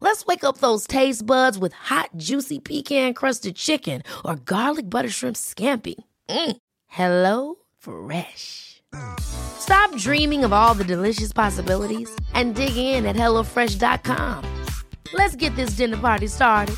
Let's 0.00 0.26
wake 0.26 0.44
up 0.44 0.58
those 0.58 0.86
taste 0.86 1.24
buds 1.24 1.58
with 1.58 1.72
hot, 1.72 2.10
juicy 2.16 2.58
pecan 2.58 3.14
crusted 3.14 3.54
chicken 3.56 4.02
or 4.24 4.36
garlic 4.36 4.88
butter 4.88 5.10
shrimp 5.10 5.36
scampi. 5.36 6.02
Mm. 6.28 6.56
Hello 6.86 7.56
Fresh. 7.78 8.82
Stop 9.20 9.94
dreaming 9.96 10.42
of 10.44 10.52
all 10.52 10.74
the 10.74 10.84
delicious 10.84 11.32
possibilities 11.32 12.10
and 12.34 12.54
dig 12.54 12.76
in 12.76 13.06
at 13.06 13.14
HelloFresh.com. 13.14 14.44
Let's 15.12 15.36
get 15.36 15.54
this 15.54 15.76
dinner 15.76 15.96
party 15.98 16.26
started. 16.26 16.76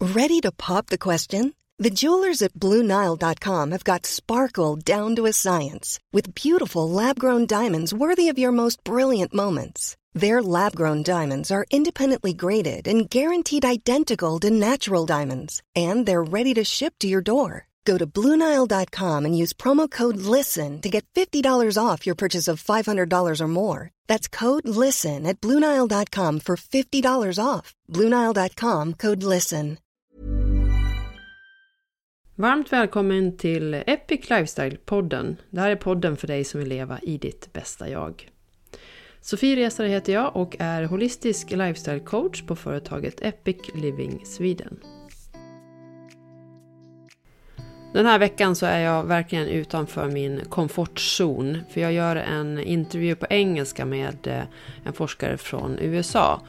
Ready 0.00 0.40
to 0.40 0.52
pop 0.52 0.86
the 0.86 0.98
question? 0.98 1.54
The 1.78 1.90
jewelers 1.90 2.40
at 2.40 2.54
BlueNile.com 2.54 3.70
have 3.72 3.84
got 3.84 4.06
sparkle 4.06 4.76
down 4.76 5.14
to 5.16 5.26
a 5.26 5.32
science 5.32 5.98
with 6.10 6.34
beautiful 6.34 6.88
lab 6.88 7.18
grown 7.18 7.46
diamonds 7.46 7.92
worthy 7.92 8.30
of 8.30 8.38
your 8.38 8.52
most 8.52 8.82
brilliant 8.82 9.34
moments. 9.34 9.96
Their 10.16 10.42
lab 10.42 10.74
grown 10.74 11.02
diamonds 11.02 11.50
are 11.50 11.66
independently 11.70 12.32
graded 12.32 12.88
and 12.88 13.10
guaranteed 13.10 13.66
identical 13.66 14.40
to 14.40 14.50
natural 14.50 15.04
diamonds, 15.04 15.62
and 15.74 16.06
they're 16.06 16.22
ready 16.22 16.54
to 16.54 16.64
ship 16.64 16.94
to 17.00 17.06
your 17.06 17.20
door. 17.20 17.66
Go 17.84 17.98
to 17.98 18.06
Bluenile.com 18.06 19.26
and 19.26 19.36
use 19.36 19.52
promo 19.52 19.90
code 19.90 20.16
LISTEN 20.16 20.80
to 20.80 20.88
get 20.88 21.04
$50 21.14 21.78
off 21.78 22.06
your 22.06 22.14
purchase 22.16 22.48
of 22.48 22.64
$500 22.64 23.40
or 23.40 23.48
more. 23.48 23.90
That's 24.06 24.26
code 24.28 24.66
LISTEN 24.66 25.26
at 25.26 25.40
Bluenile.com 25.40 26.40
for 26.40 26.56
$50 26.56 27.38
off. 27.38 27.74
Bluenile.com 27.92 28.94
code 28.94 29.22
LISTEN. 29.22 29.76
Varmt 32.38 32.72
välkommen 32.72 33.36
till 33.36 33.74
Epic 33.74 34.30
Lifestyle-podden. 34.30 35.36
Det 35.50 35.60
här 35.60 35.70
är 35.70 35.76
podden 35.76 36.16
för 36.16 36.26
dig 36.26 36.44
som 36.44 36.60
vill 36.60 36.68
leva 36.68 37.00
i 37.02 37.18
ditt 37.18 37.52
bästa 37.52 37.88
jag. 37.88 38.30
Sofie 39.26 39.56
Resare 39.56 39.88
heter 39.88 40.12
jag 40.12 40.36
och 40.36 40.56
är 40.58 40.82
holistisk 40.82 41.50
lifestyle 41.50 42.00
coach 42.00 42.42
på 42.42 42.56
företaget 42.56 43.22
Epic 43.22 43.56
Living 43.74 44.20
Sweden. 44.24 44.80
Den 47.94 48.06
här 48.06 48.18
veckan 48.18 48.56
så 48.56 48.66
är 48.66 48.78
jag 48.78 49.04
verkligen 49.04 49.48
utanför 49.48 50.10
min 50.10 50.40
komfortzon. 50.48 51.58
För 51.70 51.80
jag 51.80 51.92
gör 51.92 52.16
en 52.16 52.58
intervju 52.58 53.14
på 53.14 53.26
engelska 53.30 53.84
med 53.84 54.26
eh, 54.26 54.42
en 54.84 54.92
forskare 54.92 55.38
från 55.38 55.78
USA. 55.78 56.40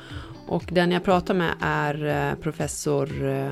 Och 0.47 0.63
den 0.71 0.91
jag 0.91 1.03
pratar 1.03 1.33
med 1.33 1.53
är 1.61 2.05
eh, 2.05 2.35
professor 2.35 3.27
eh, 3.27 3.51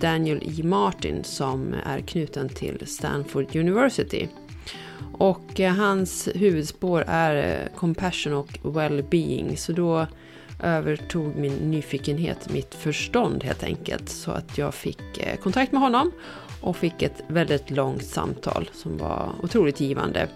Daniel 0.00 0.42
E. 0.42 0.62
Martin 0.62 1.24
som 1.24 1.74
är 1.84 2.00
knuten 2.00 2.48
till 2.48 2.86
Stanford 2.86 3.56
University. 3.56 4.28
Och 5.12 5.60
eh, 5.60 5.74
hans 5.74 6.28
huvudspår 6.34 7.04
är 7.06 7.60
eh, 7.62 7.78
compassion 7.78 8.32
och 8.32 8.58
well-being. 8.62 9.56
Så 9.56 9.72
då 9.72 10.06
övertog 10.62 11.36
min 11.36 11.52
nyfikenhet 11.52 12.52
mitt 12.52 12.74
förstånd 12.74 13.44
helt 13.44 13.64
enkelt. 13.64 14.08
Så 14.08 14.30
att 14.30 14.58
jag 14.58 14.74
fick 14.74 15.18
eh, 15.18 15.36
kontakt 15.36 15.72
med 15.72 15.80
honom 15.80 16.12
och 16.60 16.76
fick 16.76 17.02
ett 17.02 17.22
väldigt 17.28 17.70
långt 17.70 18.04
samtal 18.04 18.70
som 18.72 18.98
var 18.98 19.32
otroligt 19.42 19.80
givande. 19.80 20.28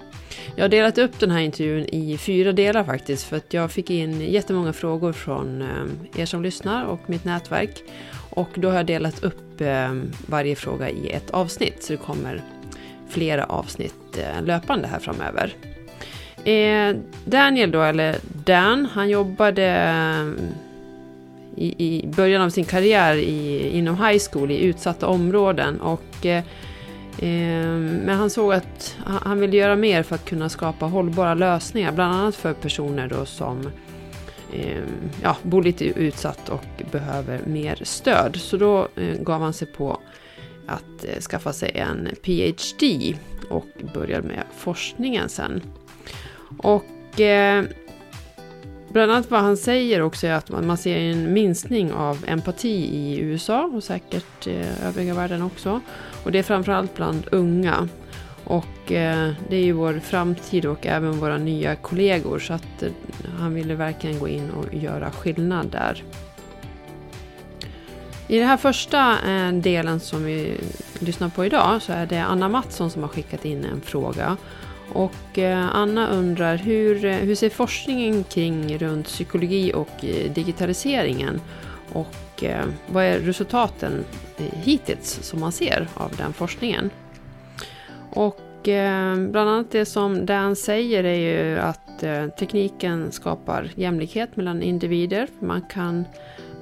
Jag 0.56 0.64
har 0.64 0.68
delat 0.68 0.98
upp 0.98 1.18
den 1.18 1.30
här 1.30 1.40
intervjun 1.40 1.84
i 1.84 2.18
fyra 2.18 2.52
delar 2.52 2.84
faktiskt 2.84 3.24
för 3.24 3.36
att 3.36 3.54
jag 3.54 3.70
fick 3.70 3.90
in 3.90 4.20
jättemånga 4.20 4.72
frågor 4.72 5.12
från 5.12 5.68
er 6.16 6.26
som 6.26 6.42
lyssnar 6.42 6.84
och 6.84 7.00
mitt 7.06 7.24
nätverk. 7.24 7.82
Och 8.30 8.48
då 8.54 8.68
har 8.68 8.76
jag 8.76 8.86
delat 8.86 9.24
upp 9.24 9.60
varje 10.26 10.56
fråga 10.56 10.90
i 10.90 11.10
ett 11.10 11.30
avsnitt 11.30 11.82
så 11.82 11.92
det 11.92 11.96
kommer 11.96 12.42
flera 13.10 13.44
avsnitt 13.44 14.18
eh, 14.18 14.42
löpande 14.42 14.88
här 14.88 14.98
framöver. 14.98 15.54
Eh, 16.44 16.96
Daniel 17.24 17.70
då, 17.70 17.82
eller 17.82 18.16
Dan, 18.44 18.86
han 18.92 19.08
jobbade 19.08 19.64
eh, 19.66 20.44
i, 21.56 21.86
i 21.86 22.06
början 22.06 22.42
av 22.42 22.50
sin 22.50 22.64
karriär 22.64 23.16
i, 23.16 23.68
inom 23.78 23.96
high 23.96 24.22
school 24.30 24.50
i 24.50 24.64
utsatta 24.64 25.06
områden. 25.06 25.80
Och, 25.80 26.26
eh, 26.26 26.44
men 27.22 28.08
han 28.08 28.30
såg 28.30 28.52
att 28.52 28.96
han 29.04 29.40
ville 29.40 29.56
göra 29.56 29.76
mer 29.76 30.02
för 30.02 30.14
att 30.14 30.24
kunna 30.24 30.48
skapa 30.48 30.86
hållbara 30.86 31.34
lösningar, 31.34 31.92
bland 31.92 32.14
annat 32.14 32.36
för 32.36 32.52
personer 32.52 33.08
då 33.08 33.24
som 33.24 33.66
eh, 34.52 34.82
ja, 35.22 35.36
bor 35.42 35.62
lite 35.62 35.84
utsatt 35.84 36.48
och 36.48 36.82
behöver 36.90 37.40
mer 37.46 37.78
stöd. 37.82 38.36
Så 38.36 38.56
då 38.56 38.88
eh, 38.96 39.20
gav 39.20 39.40
han 39.40 39.52
sig 39.52 39.68
på 39.68 40.00
att 40.70 41.04
eh, 41.04 41.20
skaffa 41.20 41.52
sig 41.52 41.70
en 41.74 42.08
PhD 42.22 43.16
och 43.50 43.66
började 43.94 44.28
med 44.28 44.44
forskningen 44.56 45.28
sen. 45.28 45.62
Och 46.58 47.20
eh, 47.20 47.64
bland 48.92 49.12
annat 49.12 49.30
vad 49.30 49.40
han 49.40 49.56
säger 49.56 50.02
också 50.02 50.26
är 50.26 50.32
att 50.32 50.50
man 50.50 50.76
ser 50.76 50.96
en 50.98 51.32
minskning 51.32 51.92
av 51.92 52.24
empati 52.26 52.68
i 52.68 53.18
USA 53.20 53.70
och 53.74 53.84
säkert 53.84 54.46
eh, 54.46 54.86
övriga 54.86 55.14
världen 55.14 55.42
också. 55.42 55.80
Och 56.24 56.32
det 56.32 56.38
är 56.38 56.42
framförallt 56.42 56.96
bland 56.96 57.26
unga. 57.32 57.88
Och 58.44 58.92
eh, 58.92 59.32
det 59.48 59.56
är 59.56 59.64
ju 59.64 59.72
vår 59.72 60.00
framtid 60.04 60.66
och 60.66 60.86
även 60.86 61.12
våra 61.12 61.38
nya 61.38 61.76
kollegor 61.76 62.38
så 62.38 62.52
att 62.52 62.82
eh, 62.82 62.90
han 63.38 63.54
ville 63.54 63.74
verkligen 63.74 64.18
gå 64.18 64.28
in 64.28 64.50
och 64.50 64.74
göra 64.74 65.10
skillnad 65.10 65.66
där. 65.66 66.02
I 68.30 68.38
den 68.38 68.48
här 68.48 68.56
första 68.56 69.18
eh, 69.30 69.52
delen 69.52 70.00
som 70.00 70.24
vi 70.24 70.60
lyssnar 70.98 71.28
på 71.28 71.46
idag 71.46 71.82
så 71.82 71.92
är 71.92 72.06
det 72.06 72.24
Anna 72.24 72.48
Mattsson 72.48 72.90
som 72.90 73.02
har 73.02 73.08
skickat 73.08 73.44
in 73.44 73.64
en 73.64 73.80
fråga. 73.80 74.36
Och 74.92 75.38
eh, 75.38 75.76
Anna 75.76 76.08
undrar 76.08 76.56
hur, 76.56 77.04
eh, 77.04 77.16
hur 77.16 77.34
ser 77.34 77.50
forskningen 77.50 78.24
kring 78.24 78.78
runt 78.78 79.06
psykologi 79.06 79.72
och 79.74 80.04
digitaliseringen? 80.34 81.40
Och 81.92 82.44
vad 82.86 83.04
är 83.04 83.18
resultaten 83.18 84.04
hittills 84.36 85.18
som 85.22 85.40
man 85.40 85.52
ser 85.52 85.88
av 85.94 86.16
den 86.16 86.32
forskningen? 86.32 86.90
Och 88.10 88.40
bland 89.30 89.36
annat 89.36 89.70
det 89.70 89.84
som 89.84 90.26
Dan 90.26 90.56
säger 90.56 91.04
är 91.04 91.14
ju 91.14 91.58
att 91.58 92.00
tekniken 92.38 93.12
skapar 93.12 93.70
jämlikhet 93.74 94.36
mellan 94.36 94.62
individer. 94.62 95.28
Man 95.40 95.62
kan 95.62 96.04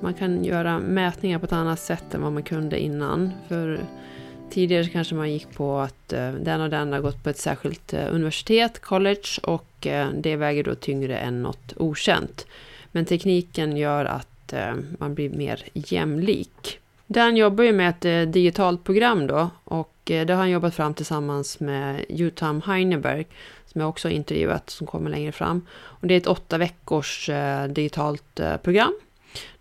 man 0.01 0.15
kan 0.15 0.45
göra 0.45 0.79
mätningar 0.79 1.39
på 1.39 1.45
ett 1.45 1.53
annat 1.53 1.81
sätt 1.81 2.15
än 2.15 2.23
vad 2.23 2.33
man 2.33 2.43
kunde 2.43 2.79
innan. 2.79 3.33
För 3.49 3.81
tidigare 4.51 4.89
kanske 4.89 5.15
man 5.15 5.33
gick 5.33 5.55
på 5.55 5.79
att 5.79 6.13
eh, 6.13 6.33
den 6.33 6.61
och 6.61 6.71
den 6.71 6.93
har 6.93 7.01
gått 7.01 7.23
på 7.23 7.31
ett 7.31 7.39
särskilt 7.39 7.95
eh, 7.95 8.07
universitet, 8.11 8.81
college, 8.81 9.29
och 9.43 9.87
eh, 9.87 10.09
det 10.15 10.37
väger 10.37 10.65
då 10.65 10.75
tyngre 10.75 11.19
än 11.19 11.43
något 11.43 11.73
okänt. 11.77 12.47
Men 12.93 13.05
tekniken 13.05 13.77
gör 13.77 14.05
att 14.05 14.29
man 14.99 15.15
blir 15.15 15.31
mer 15.31 15.65
jämlik. 15.73 16.79
Dan 17.07 17.37
jobbar 17.37 17.65
ju 17.65 17.73
med 17.73 17.89
ett 17.89 18.33
digitalt 18.33 18.85
program 18.85 19.27
då 19.27 19.51
och 19.65 19.93
det 20.05 20.31
har 20.31 20.37
han 20.37 20.51
jobbat 20.51 20.75
fram 20.75 20.95
tillsammans 20.95 21.61
med 21.61 22.05
Jutam 22.09 22.63
Heineberg 22.67 23.27
som 23.67 23.81
jag 23.81 23.91
också 23.91 24.09
har 24.09 24.13
intervjuat 24.13 24.71
som 24.71 24.87
kommer 24.87 25.11
längre 25.11 25.33
fram. 25.33 25.67
Och 25.73 26.07
det 26.07 26.15
är 26.15 26.19
ett 26.19 26.27
åtta 26.27 26.59
veckors 26.59 27.31
digitalt 27.69 28.41
program 28.63 28.93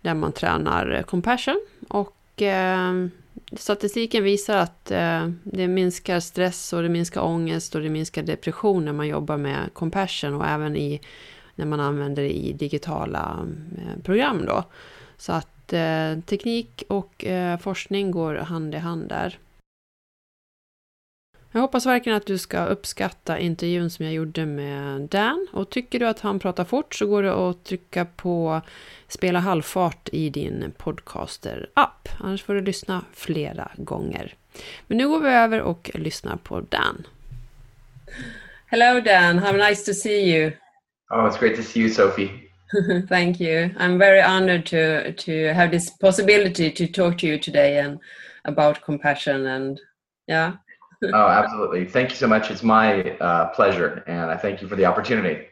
där 0.00 0.14
man 0.14 0.32
tränar 0.32 1.02
compassion. 1.02 1.60
Och 1.88 2.42
eh, 2.42 3.06
statistiken 3.52 4.24
visar 4.24 4.56
att 4.56 4.90
eh, 4.90 5.28
det 5.44 5.68
minskar 5.68 6.20
stress 6.20 6.72
och 6.72 6.82
det 6.82 6.88
minskar 6.88 7.20
ångest 7.20 7.74
och 7.74 7.80
det 7.80 7.90
minskar 7.90 8.22
depression 8.22 8.84
när 8.84 8.92
man 8.92 9.08
jobbar 9.08 9.36
med 9.36 9.74
compassion 9.74 10.34
och 10.34 10.46
även 10.46 10.76
i, 10.76 11.00
när 11.54 11.66
man 11.66 11.80
använder 11.80 12.22
det 12.22 12.38
i 12.38 12.52
digitala 12.52 13.46
eh, 13.78 14.02
program. 14.02 14.44
Då. 14.46 14.64
Så 15.16 15.32
att 15.32 15.72
eh, 15.72 16.20
teknik 16.26 16.82
och 16.88 17.24
eh, 17.24 17.58
forskning 17.58 18.10
går 18.10 18.34
hand 18.34 18.74
i 18.74 18.78
hand 18.78 19.08
där. 19.08 19.38
Jag 21.52 21.60
hoppas 21.60 21.86
verkligen 21.86 22.16
att 22.16 22.26
du 22.26 22.38
ska 22.38 22.64
uppskatta 22.64 23.38
intervjun 23.38 23.90
som 23.90 24.04
jag 24.04 24.14
gjorde 24.14 24.46
med 24.46 25.00
Dan. 25.00 25.46
Och 25.52 25.70
tycker 25.70 25.98
du 25.98 26.06
att 26.06 26.20
han 26.20 26.38
pratar 26.38 26.64
fort 26.64 26.94
så 26.94 27.06
går 27.06 27.22
det 27.22 27.50
att 27.50 27.64
trycka 27.64 28.04
på 28.04 28.60
spela 29.08 29.38
halvfart 29.38 30.08
i 30.12 30.30
din 30.30 30.72
podcaster-app. 30.78 32.08
Annars 32.18 32.42
får 32.42 32.54
du 32.54 32.60
lyssna 32.60 33.04
flera 33.12 33.70
gånger. 33.76 34.34
Men 34.86 34.98
nu 34.98 35.08
går 35.08 35.20
vi 35.20 35.28
över 35.28 35.60
och 35.60 35.90
lyssnar 35.94 36.36
på 36.36 36.60
Dan. 36.60 37.06
Hello 38.66 39.00
Dan, 39.00 39.38
how 39.38 39.52
nice 39.52 39.92
to 39.92 39.94
see 39.94 40.36
you. 40.36 40.52
Oh, 41.10 41.26
it's 41.26 41.40
great 41.40 41.56
to 41.56 41.62
see 41.62 41.80
you 41.80 41.90
Sophie. 41.90 42.30
Thank 43.08 43.40
you. 43.40 43.70
I'm 43.78 43.98
very 43.98 44.20
honored 44.20 44.66
to 44.66 45.12
to 45.12 45.54
have 45.54 45.70
this 45.70 45.98
possibility 45.98 46.70
to 46.70 46.86
talk 46.86 47.18
to 47.18 47.26
you 47.26 47.38
today 47.38 47.78
and 47.78 47.98
about 48.44 48.82
compassion 48.84 49.46
and 49.46 49.80
yeah. 50.26 50.52
Oh, 51.02 51.28
absolutely. 51.28 51.84
Thank 51.84 52.10
you 52.10 52.16
so 52.16 52.26
much. 52.26 52.50
It's 52.50 52.62
my 52.62 53.16
uh, 53.18 53.48
pleasure, 53.50 54.04
and 54.06 54.30
I 54.30 54.36
thank 54.36 54.62
you 54.62 54.68
for 54.68 54.76
the 54.76 54.84
opportunity. 54.84 55.46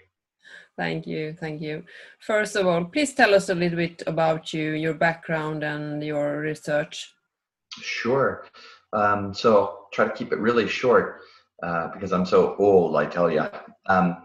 Thank 0.76 1.06
you. 1.06 1.34
Thank 1.40 1.62
you. 1.62 1.84
First 2.20 2.54
of 2.56 2.66
all, 2.66 2.84
please 2.84 3.14
tell 3.14 3.34
us 3.34 3.48
a 3.48 3.54
little 3.54 3.78
bit 3.78 4.02
about 4.06 4.52
you, 4.52 4.72
your 4.72 4.94
background, 4.94 5.62
and 5.64 6.02
your 6.02 6.40
research. 6.40 7.14
Sure. 7.81 8.46
Um, 8.93 9.32
so 9.32 9.87
try 9.93 10.06
to 10.06 10.12
keep 10.12 10.32
it 10.32 10.38
really 10.38 10.69
short 10.69 11.22
uh, 11.62 11.88
because 11.88 12.12
I'm 12.12 12.26
so 12.26 12.56
old, 12.58 12.96
I 12.96 13.06
tell 13.06 13.31
you. 13.31 13.46
Um, 13.87 14.22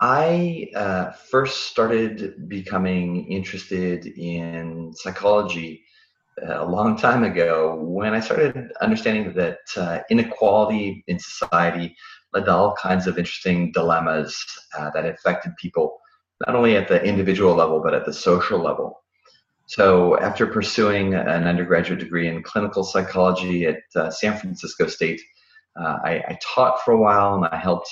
I 0.00 0.68
uh, 0.74 1.12
first 1.12 1.68
started 1.68 2.48
becoming 2.48 3.30
interested 3.30 4.06
in 4.06 4.92
psychology 4.94 5.84
a 6.40 6.64
long 6.64 6.96
time 6.96 7.24
ago 7.24 7.76
when 7.80 8.14
I 8.14 8.20
started 8.20 8.72
understanding 8.80 9.34
that 9.34 9.58
uh, 9.76 10.00
inequality 10.10 11.04
in 11.06 11.18
society 11.18 11.96
led 12.32 12.46
to 12.46 12.52
all 12.52 12.74
kinds 12.74 13.06
of 13.06 13.18
interesting 13.18 13.72
dilemmas 13.72 14.44
uh, 14.78 14.90
that 14.90 15.04
affected 15.04 15.56
people, 15.56 16.00
not 16.46 16.56
only 16.56 16.76
at 16.76 16.88
the 16.88 17.02
individual 17.04 17.54
level, 17.54 17.80
but 17.80 17.94
at 17.94 18.06
the 18.06 18.12
social 18.12 18.58
level. 18.58 19.02
So, 19.66 20.18
after 20.18 20.46
pursuing 20.46 21.14
an 21.14 21.44
undergraduate 21.44 22.00
degree 22.00 22.28
in 22.28 22.42
clinical 22.42 22.82
psychology 22.82 23.66
at 23.66 23.80
uh, 23.94 24.10
San 24.10 24.36
Francisco 24.36 24.86
State, 24.86 25.20
uh, 25.80 25.98
I, 26.04 26.22
I, 26.28 26.38
taught 26.42 26.82
for 26.82 26.92
a 26.92 26.98
while 26.98 27.34
and 27.34 27.46
I 27.46 27.56
helped 27.56 27.88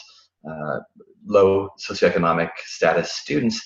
low 1.24 1.68
socioeconomic 1.78 2.50
status 2.66 3.12
students 3.12 3.62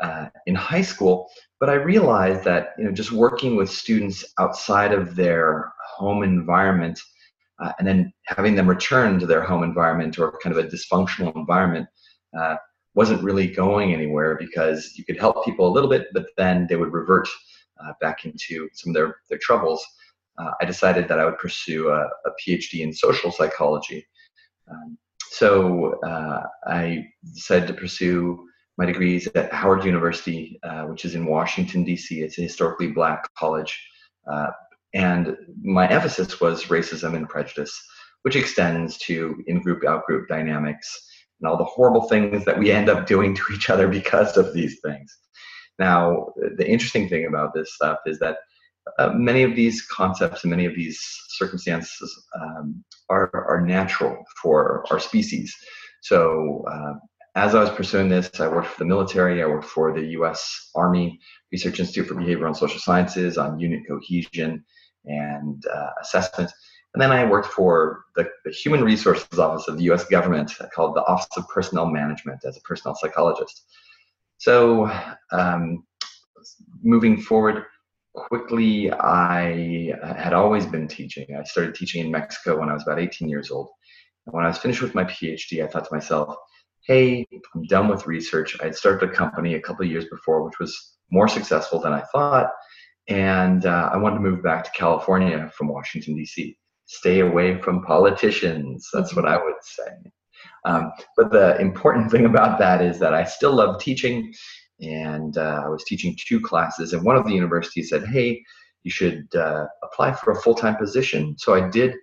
uh, 0.00 0.26
in 0.46 0.54
high 0.54 0.82
school. 0.82 1.28
But 1.58 1.70
I 1.70 1.74
realized 1.74 2.44
that 2.44 2.74
you 2.78 2.84
know 2.84 2.92
just 2.92 3.12
working 3.12 3.56
with 3.56 3.70
students 3.70 4.24
outside 4.38 4.92
of 4.92 5.14
their 5.14 5.72
home 5.96 6.22
environment 6.22 7.00
uh, 7.60 7.72
and 7.78 7.86
then 7.86 8.12
having 8.24 8.54
them 8.54 8.68
return 8.68 9.18
to 9.20 9.26
their 9.26 9.42
home 9.42 9.62
environment 9.62 10.18
or 10.18 10.38
kind 10.42 10.56
of 10.56 10.64
a 10.64 10.68
dysfunctional 10.68 11.34
environment 11.36 11.86
uh, 12.38 12.56
wasn't 12.94 13.22
really 13.22 13.46
going 13.46 13.92
anywhere 13.92 14.36
because 14.36 14.94
you 14.96 15.04
could 15.04 15.18
help 15.18 15.44
people 15.44 15.66
a 15.66 15.72
little 15.72 15.88
bit, 15.88 16.08
but 16.12 16.26
then 16.36 16.66
they 16.68 16.76
would 16.76 16.92
revert 16.92 17.28
uh, 17.82 17.92
back 18.00 18.24
into 18.24 18.68
some 18.72 18.90
of 18.90 18.94
their, 18.94 19.16
their 19.28 19.38
troubles. 19.38 19.84
Uh, 20.38 20.50
I 20.60 20.64
decided 20.64 21.06
that 21.08 21.20
I 21.20 21.24
would 21.24 21.38
pursue 21.38 21.88
a, 21.88 22.00
a 22.00 22.30
PhD 22.40 22.80
in 22.80 22.92
social 22.92 23.30
psychology. 23.30 24.06
Um, 24.70 24.98
so 25.30 26.00
uh, 26.00 26.42
I 26.66 27.06
decided 27.34 27.68
to 27.68 27.74
pursue 27.74 28.46
my 28.78 28.86
degree 28.86 29.16
is 29.16 29.28
at 29.34 29.52
Howard 29.52 29.84
University, 29.84 30.58
uh, 30.62 30.84
which 30.84 31.04
is 31.04 31.14
in 31.14 31.26
Washington, 31.26 31.84
D.C. 31.84 32.22
It's 32.22 32.38
a 32.38 32.42
historically 32.42 32.88
black 32.88 33.28
college. 33.34 33.78
Uh, 34.30 34.50
and 34.94 35.36
my 35.62 35.88
emphasis 35.88 36.40
was 36.40 36.64
racism 36.64 37.14
and 37.14 37.28
prejudice, 37.28 37.78
which 38.22 38.36
extends 38.36 38.98
to 38.98 39.42
in 39.46 39.60
group, 39.62 39.84
out 39.84 40.04
group 40.06 40.28
dynamics 40.28 41.06
and 41.40 41.48
all 41.48 41.56
the 41.56 41.64
horrible 41.64 42.02
things 42.08 42.44
that 42.44 42.58
we 42.58 42.70
end 42.70 42.88
up 42.88 43.06
doing 43.06 43.34
to 43.34 43.42
each 43.54 43.70
other 43.70 43.88
because 43.88 44.36
of 44.36 44.52
these 44.52 44.78
things. 44.84 45.16
Now, 45.78 46.28
the 46.56 46.68
interesting 46.68 47.08
thing 47.08 47.26
about 47.26 47.54
this 47.54 47.74
stuff 47.74 47.98
is 48.06 48.18
that 48.18 48.38
uh, 48.98 49.10
many 49.14 49.42
of 49.42 49.56
these 49.56 49.82
concepts 49.86 50.44
and 50.44 50.50
many 50.50 50.66
of 50.66 50.74
these 50.74 51.00
circumstances 51.28 52.26
um, 52.40 52.84
are, 53.08 53.30
are 53.32 53.60
natural 53.60 54.22
for 54.42 54.84
our 54.90 55.00
species. 55.00 55.54
So, 56.02 56.64
uh, 56.70 56.94
as 57.40 57.54
I 57.54 57.60
was 57.60 57.70
pursuing 57.70 58.10
this, 58.10 58.38
I 58.38 58.48
worked 58.48 58.68
for 58.68 58.80
the 58.80 58.84
military, 58.84 59.42
I 59.42 59.46
worked 59.46 59.64
for 59.64 59.94
the 59.94 60.08
US 60.18 60.70
Army 60.74 61.18
Research 61.50 61.80
Institute 61.80 62.06
for 62.06 62.14
Behavioral 62.14 62.48
and 62.48 62.56
Social 62.56 62.78
Sciences 62.78 63.38
on 63.38 63.58
unit 63.58 63.82
cohesion 63.88 64.62
and 65.06 65.64
uh, 65.66 65.90
assessment. 66.02 66.52
And 66.92 67.00
then 67.00 67.10
I 67.10 67.24
worked 67.24 67.48
for 67.48 68.04
the, 68.14 68.28
the, 68.44 68.50
Human 68.50 68.84
Resources 68.84 69.38
Office 69.38 69.68
of 69.68 69.78
the 69.78 69.84
US 69.84 70.04
government 70.04 70.52
called 70.74 70.94
the 70.94 71.04
Office 71.06 71.34
of 71.38 71.48
Personnel 71.48 71.86
Management 71.86 72.44
as 72.44 72.58
a 72.58 72.60
personnel 72.60 72.94
psychologist. 72.94 73.64
So, 74.36 74.90
um, 75.32 75.84
moving 76.82 77.22
forward, 77.22 77.64
quickly 78.14 78.92
I 78.92 79.94
had 80.14 80.34
always 80.34 80.66
been 80.66 80.88
teaching. 80.88 81.26
I 81.34 81.44
started 81.44 81.74
teaching 81.74 82.04
in 82.04 82.10
Mexico 82.10 82.60
when 82.60 82.68
I 82.68 82.74
was 82.74 82.82
about 82.82 83.00
18 83.00 83.30
years 83.30 83.50
old. 83.50 83.68
And 84.26 84.34
when 84.34 84.44
I 84.44 84.48
was 84.48 84.58
finished 84.58 84.82
with 84.82 84.94
my 84.94 85.04
PhD, 85.04 85.64
I 85.64 85.68
thought 85.68 85.88
to 85.88 85.94
myself, 85.94 86.36
hey, 86.90 87.24
I'm 87.54 87.62
done 87.66 87.86
with 87.86 88.08
research. 88.08 88.56
I 88.60 88.64
had 88.64 88.74
started 88.74 89.08
a 89.08 89.12
company 89.12 89.54
a 89.54 89.60
couple 89.60 89.84
of 89.84 89.90
years 89.92 90.06
before, 90.06 90.42
which 90.42 90.58
was 90.58 90.96
more 91.12 91.28
successful 91.28 91.80
than 91.80 91.92
I 91.92 92.00
thought. 92.12 92.50
And 93.06 93.64
uh, 93.64 93.90
I 93.92 93.96
wanted 93.96 94.16
to 94.16 94.22
move 94.22 94.42
back 94.42 94.64
to 94.64 94.72
California 94.72 95.48
from 95.56 95.68
Washington, 95.68 96.16
D.C. 96.16 96.58
Stay 96.86 97.20
away 97.20 97.60
from 97.60 97.84
politicians. 97.84 98.88
That's 98.92 99.14
what 99.14 99.24
I 99.24 99.36
would 99.36 99.54
say. 99.62 100.10
Um, 100.64 100.90
but 101.16 101.30
the 101.30 101.60
important 101.60 102.10
thing 102.10 102.24
about 102.24 102.58
that 102.58 102.82
is 102.82 102.98
that 102.98 103.14
I 103.14 103.22
still 103.22 103.54
love 103.54 103.80
teaching 103.80 104.34
and 104.80 105.38
uh, 105.38 105.62
I 105.64 105.68
was 105.68 105.84
teaching 105.84 106.16
two 106.18 106.40
classes, 106.40 106.92
and 106.92 107.04
one 107.04 107.14
of 107.14 107.24
the 107.24 107.34
universities 107.34 107.90
said, 107.90 108.04
"Hey, 108.06 108.42
you 108.82 108.90
should 108.90 109.28
uh, 109.36 109.66
apply 109.84 110.12
for 110.14 110.32
a 110.32 110.40
full-time 110.42 110.76
position." 110.76 111.36
So 111.38 111.54
I 111.54 111.68
did. 111.68 111.94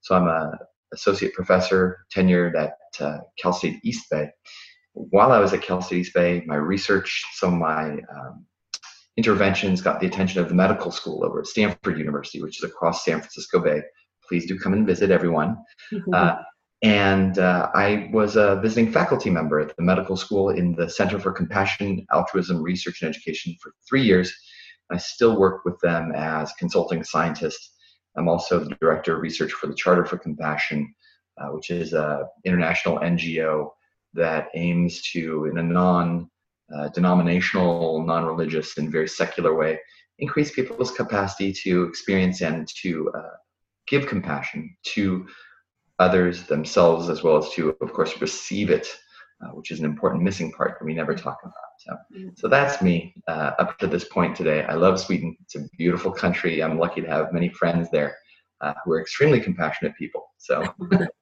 So 0.00 0.16
I'm 0.16 0.26
a 0.26 0.58
associate 0.94 1.34
professor 1.34 1.98
tenured 2.14 2.56
at 2.56 2.72
uh, 3.00 3.18
Cal 3.38 3.52
State 3.52 3.80
East 3.84 4.06
Bay. 4.10 4.28
While 4.94 5.32
I 5.32 5.38
was 5.38 5.52
at 5.52 5.62
Cal 5.62 5.80
State 5.80 5.98
East 5.98 6.14
Bay, 6.14 6.42
my 6.46 6.56
research, 6.56 7.24
some 7.34 7.54
of 7.54 7.60
my 7.60 7.92
um, 7.92 8.46
interventions 9.16 9.80
got 9.80 10.00
the 10.00 10.06
attention 10.06 10.40
of 10.40 10.48
the 10.48 10.54
medical 10.54 10.90
school 10.90 11.24
over 11.24 11.40
at 11.40 11.46
Stanford 11.46 11.98
University, 11.98 12.42
which 12.42 12.62
is 12.62 12.68
across 12.68 13.04
San 13.04 13.18
Francisco 13.18 13.60
Bay. 13.60 13.82
Please 14.28 14.46
do 14.46 14.58
come 14.58 14.72
and 14.72 14.86
visit 14.86 15.10
everyone. 15.10 15.56
Mm-hmm. 15.92 16.14
Uh, 16.14 16.36
and 16.82 17.38
uh, 17.38 17.70
I 17.76 18.10
was 18.12 18.34
a 18.34 18.56
visiting 18.60 18.90
faculty 18.90 19.30
member 19.30 19.60
at 19.60 19.76
the 19.76 19.82
medical 19.84 20.16
school 20.16 20.50
in 20.50 20.74
the 20.74 20.90
Center 20.90 21.20
for 21.20 21.30
Compassion, 21.30 22.04
Altruism, 22.12 22.60
Research, 22.60 23.02
and 23.02 23.08
Education 23.08 23.54
for 23.62 23.72
three 23.88 24.02
years. 24.02 24.34
I 24.90 24.96
still 24.96 25.38
work 25.38 25.64
with 25.64 25.78
them 25.80 26.10
as 26.12 26.52
consulting 26.58 27.04
scientist. 27.04 27.72
I'm 28.16 28.28
also 28.28 28.58
the 28.58 28.76
director 28.80 29.14
of 29.14 29.22
research 29.22 29.52
for 29.52 29.68
the 29.68 29.74
Charter 29.74 30.04
for 30.04 30.18
Compassion, 30.18 30.92
uh, 31.38 31.48
which 31.48 31.70
is 31.70 31.92
an 31.92 32.24
international 32.44 32.98
NGO 32.98 33.70
that 34.14 34.48
aims 34.54 35.02
to, 35.12 35.46
in 35.46 35.58
a 35.58 35.62
non 35.62 36.30
uh, 36.74 36.88
denominational, 36.88 38.04
non 38.04 38.24
religious, 38.24 38.78
and 38.78 38.90
very 38.90 39.08
secular 39.08 39.54
way, 39.54 39.78
increase 40.18 40.52
people's 40.52 40.90
capacity 40.90 41.52
to 41.52 41.84
experience 41.84 42.40
and 42.40 42.68
to 42.82 43.10
uh, 43.16 43.36
give 43.86 44.06
compassion 44.06 44.74
to 44.84 45.26
others 45.98 46.44
themselves 46.44 47.08
as 47.08 47.22
well 47.22 47.36
as 47.36 47.50
to 47.50 47.76
of 47.80 47.92
course 47.92 48.20
receive 48.20 48.70
it 48.70 48.88
uh, 49.42 49.48
which 49.48 49.70
is 49.70 49.80
an 49.80 49.84
important 49.84 50.22
missing 50.22 50.52
part 50.52 50.78
that 50.78 50.84
we 50.84 50.94
never 50.94 51.14
talk 51.14 51.38
about. 51.42 51.54
So, 51.78 51.92
mm-hmm. 51.92 52.28
so 52.36 52.48
that's 52.48 52.80
me 52.80 53.14
uh, 53.26 53.52
up 53.58 53.78
to 53.78 53.86
this 53.86 54.04
point 54.04 54.36
today. 54.36 54.62
I 54.64 54.74
love 54.74 55.00
sweden. 55.00 55.36
It's 55.42 55.56
a 55.56 55.68
beautiful 55.76 56.12
country. 56.12 56.62
I'm 56.62 56.78
lucky 56.78 57.00
to 57.00 57.08
have 57.08 57.32
many 57.32 57.48
friends 57.48 57.90
there 57.90 58.16
uh, 58.60 58.74
who 58.84 58.92
are 58.92 59.00
extremely 59.00 59.40
compassionate 59.40 59.96
people. 59.96 60.30
So 60.38 60.62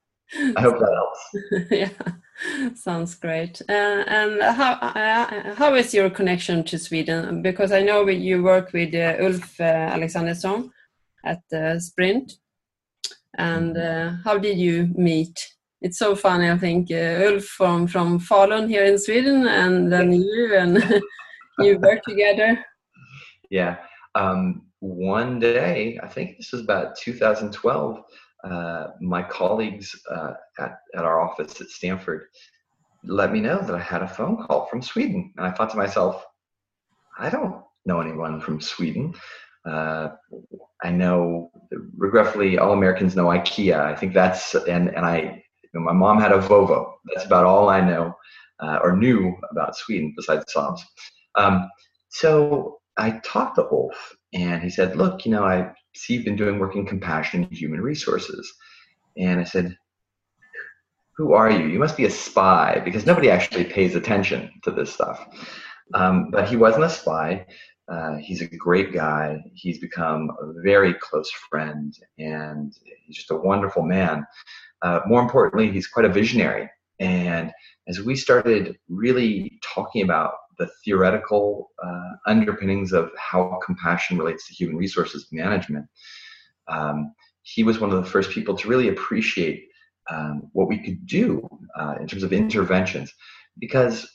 i 0.57 0.61
hope 0.61 0.79
that 0.79 0.95
helps 0.95 1.71
yeah 1.71 2.73
sounds 2.75 3.15
great 3.15 3.61
uh, 3.69 4.05
and 4.07 4.43
how 4.43 4.73
uh, 4.73 5.55
how 5.55 5.75
is 5.75 5.93
your 5.93 6.11
connection 6.11 6.65
to 6.65 6.79
sweden 6.79 7.43
because 7.43 7.73
i 7.73 7.83
know 7.83 8.09
you 8.09 8.43
work 8.43 8.73
with 8.73 8.95
uh, 8.95 9.17
ulf 9.21 9.61
alexandersson 9.61 10.71
at 11.25 11.43
sprint 11.83 12.41
and 13.39 13.77
uh, 13.77 14.13
how 14.25 14.39
did 14.39 14.59
you 14.59 14.91
meet? 14.95 15.49
It's 15.81 15.99
so 15.99 16.15
funny. 16.15 16.51
I 16.51 16.59
think 16.59 16.91
uh, 16.91 17.25
Ulf 17.27 17.45
from 17.45 17.87
from 17.87 18.21
Falun 18.21 18.69
here 18.69 18.85
in 18.85 18.99
Sweden, 18.99 19.47
and 19.47 19.91
then 19.91 20.13
you 20.13 20.57
and 20.57 21.03
you 21.59 21.79
work 21.79 22.03
together. 22.07 22.65
Yeah. 23.51 23.77
Um, 24.15 24.67
one 24.81 25.39
day, 25.39 25.99
I 26.03 26.09
think 26.09 26.37
this 26.37 26.53
was 26.53 26.63
about 26.63 26.97
2012. 26.97 27.99
Uh, 28.45 28.89
my 29.01 29.23
colleagues 29.23 29.95
uh, 30.11 30.33
at, 30.59 30.79
at 30.97 31.05
our 31.05 31.21
office 31.21 31.61
at 31.61 31.69
Stanford 31.69 32.27
let 33.05 33.33
me 33.33 33.41
know 33.41 33.61
that 33.61 33.75
I 33.75 33.81
had 33.81 34.03
a 34.03 34.09
phone 34.09 34.37
call 34.45 34.67
from 34.67 34.83
Sweden. 34.83 35.33
And 35.37 35.47
I 35.47 35.51
thought 35.51 35.71
to 35.71 35.77
myself, 35.77 36.25
I 37.19 37.31
don't 37.31 37.63
know 37.87 38.01
anyone 38.01 38.41
from 38.41 38.61
Sweden. 38.61 39.15
Uh, 39.65 40.11
I 40.83 40.91
know, 40.91 41.51
regretfully, 41.97 42.59
all 42.59 42.73
Americans 42.73 43.17
know 43.17 43.27
IKEA. 43.27 43.79
I 43.79 43.95
think 43.95 44.15
that's, 44.15 44.55
and, 44.55 44.89
and 44.89 45.05
I, 45.05 45.43
you 45.63 45.71
know, 45.75 45.81
my 45.81 45.93
mom 45.93 46.21
had 46.21 46.33
a 46.33 46.39
Volvo. 46.39 46.93
That's 47.07 47.27
about 47.27 47.45
all 47.45 47.69
I 47.69 47.81
know 47.81 48.15
uh, 48.61 48.79
or 48.83 48.97
knew 48.97 49.37
about 49.51 49.77
Sweden 49.77 50.15
besides 50.17 50.45
Saabs. 50.55 50.81
Um, 51.37 51.69
so 52.09 52.81
I 52.97 53.21
talked 53.25 53.57
to 53.57 53.69
Ulf 53.71 54.17
and 54.33 54.63
he 54.63 54.71
said, 54.71 54.97
look, 54.97 55.25
you 55.25 55.33
know, 55.33 55.45
I 55.45 55.73
see 55.95 56.15
you've 56.15 56.25
been 56.25 56.37
doing 56.37 56.59
work 56.59 56.77
in 56.77 56.87
compassion 56.87 57.45
and 57.45 57.53
human 57.53 57.81
resources. 57.81 58.53
And 59.17 59.41
I 59.41 59.45
said, 59.45 59.77
who 61.17 61.35
are 61.35 61.51
you? 61.51 61.67
You 61.67 61.79
must 61.79 61.97
be 61.97 62.07
a 62.07 62.11
spy 62.11 62.81
because 62.85 63.05
nobody 63.05 63.31
actually 63.31 63.65
pays 63.65 63.95
attention 63.95 64.51
to 64.63 64.71
this 64.71 64.93
stuff. 64.93 65.29
Um, 65.93 66.31
but 66.31 66.49
he 66.49 66.57
wasn't 66.57 66.85
a 66.85 66.91
spy. 66.91 67.47
Uh, 67.89 68.17
he's 68.17 68.41
a 68.41 68.47
great 68.47 68.93
guy. 68.93 69.43
He's 69.53 69.79
become 69.79 70.31
a 70.41 70.63
very 70.63 70.95
close 70.95 71.31
friend, 71.51 71.93
and 72.19 72.73
he's 73.05 73.17
just 73.17 73.33
a 73.33 73.37
wonderful 73.37 73.83
man. 73.83 74.25
Uh, 74.83 75.01
more 75.07 75.21
importantly, 75.21 75.71
he's 75.71 75.89
quite 75.89 76.07
a 76.07 76.09
visionary. 76.09 76.71
And 77.01 77.51
as 77.89 78.01
we 78.01 78.15
started 78.15 78.79
really 78.89 79.59
talking 79.63 80.05
about 80.05 80.35
the 80.61 80.69
theoretical 80.85 81.71
uh, 81.85 82.11
underpinnings 82.27 82.93
of 82.93 83.11
how 83.17 83.59
compassion 83.65 84.19
relates 84.19 84.47
to 84.47 84.55
human 84.55 84.77
resources 84.77 85.27
management, 85.33 85.87
um, 86.69 87.15
he 87.43 87.65
was 87.65 87.81
one 87.81 87.91
of 87.91 88.05
the 88.05 88.11
first 88.11 88.31
people 88.31 88.55
to 88.55 88.69
really 88.69 88.89
appreciate 88.89 89.69
um, 90.11 90.51
what 90.53 90.69
we 90.69 90.79
could 90.85 91.07
do 91.07 91.49
uh, 91.79 91.95
in 92.01 92.07
terms 92.07 92.23
of 92.23 92.33
interventions. 92.33 93.13
Because, 93.59 94.07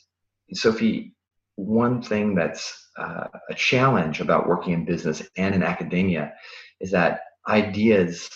Sophie, 0.52 1.14
one 1.56 2.00
thing 2.00 2.34
that's 2.34 2.90
uh, 2.96 3.26
a 3.50 3.54
challenge 3.54 4.20
about 4.20 4.48
working 4.48 4.72
in 4.72 4.84
business 4.84 5.22
and 5.36 5.54
in 5.54 5.62
academia 5.62 6.32
is 6.80 6.90
that 6.92 7.20
ideas 7.48 8.30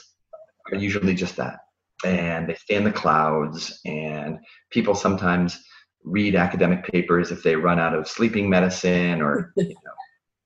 are 0.71 0.79
usually 0.79 1.15
just 1.15 1.37
that. 1.37 1.61
And 2.05 2.49
they 2.49 2.55
stay 2.55 2.77
in 2.77 2.85
the 2.85 2.93
clouds, 2.93 3.81
and 3.85 4.39
people 4.71 4.95
sometimes 4.95 5.63
read 6.05 6.35
academic 6.35 6.85
papers 6.85 7.31
if 7.31 7.43
they 7.43 7.57
run 7.57 7.79
out 7.79 7.95
of 7.95 8.09
sleeping 8.09 8.49
medicine 8.49 9.21
or 9.21 9.53
you 9.57 9.69
know, 9.69 9.93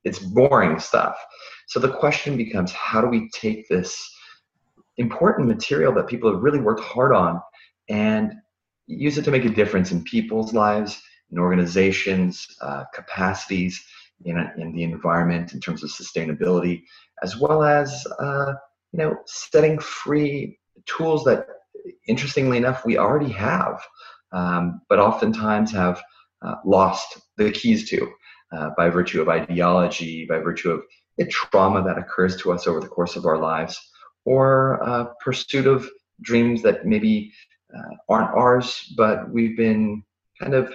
it's 0.03 0.19
boring 0.19 0.79
stuff. 0.79 1.17
So 1.67 1.79
the 1.79 1.91
question 1.91 2.37
becomes 2.37 2.71
how 2.71 3.01
do 3.01 3.07
we 3.07 3.29
take 3.29 3.67
this 3.69 4.11
important 4.97 5.47
material 5.47 5.93
that 5.93 6.07
people 6.07 6.31
have 6.31 6.41
really 6.41 6.59
worked 6.59 6.83
hard 6.83 7.13
on 7.13 7.41
and 7.89 8.33
use 8.87 9.17
it 9.17 9.23
to 9.23 9.31
make 9.31 9.45
a 9.45 9.49
difference 9.49 9.91
in 9.91 10.03
people's 10.03 10.53
lives, 10.53 11.01
in 11.31 11.39
organizations, 11.39 12.47
uh, 12.61 12.83
capacities, 12.93 13.83
in, 14.23 14.37
in 14.57 14.73
the 14.73 14.83
environment 14.83 15.53
in 15.53 15.59
terms 15.59 15.83
of 15.83 15.89
sustainability, 15.89 16.83
as 17.23 17.37
well 17.37 17.63
as 17.63 18.05
uh, 18.19 18.53
you 18.93 18.99
know 18.99 19.17
setting 19.25 19.79
free 19.79 20.57
tools 20.85 21.23
that, 21.25 21.47
interestingly 22.07 22.57
enough, 22.57 22.85
we 22.85 22.97
already 22.97 23.31
have, 23.31 23.81
um, 24.35 24.81
but 24.89 24.99
oftentimes 24.99 25.71
have 25.71 26.01
uh, 26.45 26.55
lost 26.65 27.19
the 27.37 27.49
keys 27.51 27.89
to 27.89 28.11
uh, 28.55 28.69
by 28.77 28.89
virtue 28.89 29.21
of 29.21 29.29
ideology, 29.29 30.25
by 30.25 30.37
virtue 30.39 30.71
of 30.71 30.81
the 31.17 31.25
trauma 31.27 31.81
that 31.81 31.97
occurs 31.97 32.35
to 32.37 32.51
us 32.51 32.67
over 32.67 32.79
the 32.79 32.87
course 32.87 33.15
of 33.15 33.25
our 33.25 33.37
lives, 33.37 33.79
or 34.25 34.83
uh, 34.83 35.05
pursuit 35.23 35.65
of 35.65 35.89
dreams 36.21 36.61
that 36.61 36.85
maybe 36.85 37.31
uh, 37.75 37.95
aren't 38.09 38.35
ours, 38.35 38.93
but 38.97 39.29
we've 39.29 39.57
been 39.57 40.03
kind 40.39 40.53
of 40.53 40.73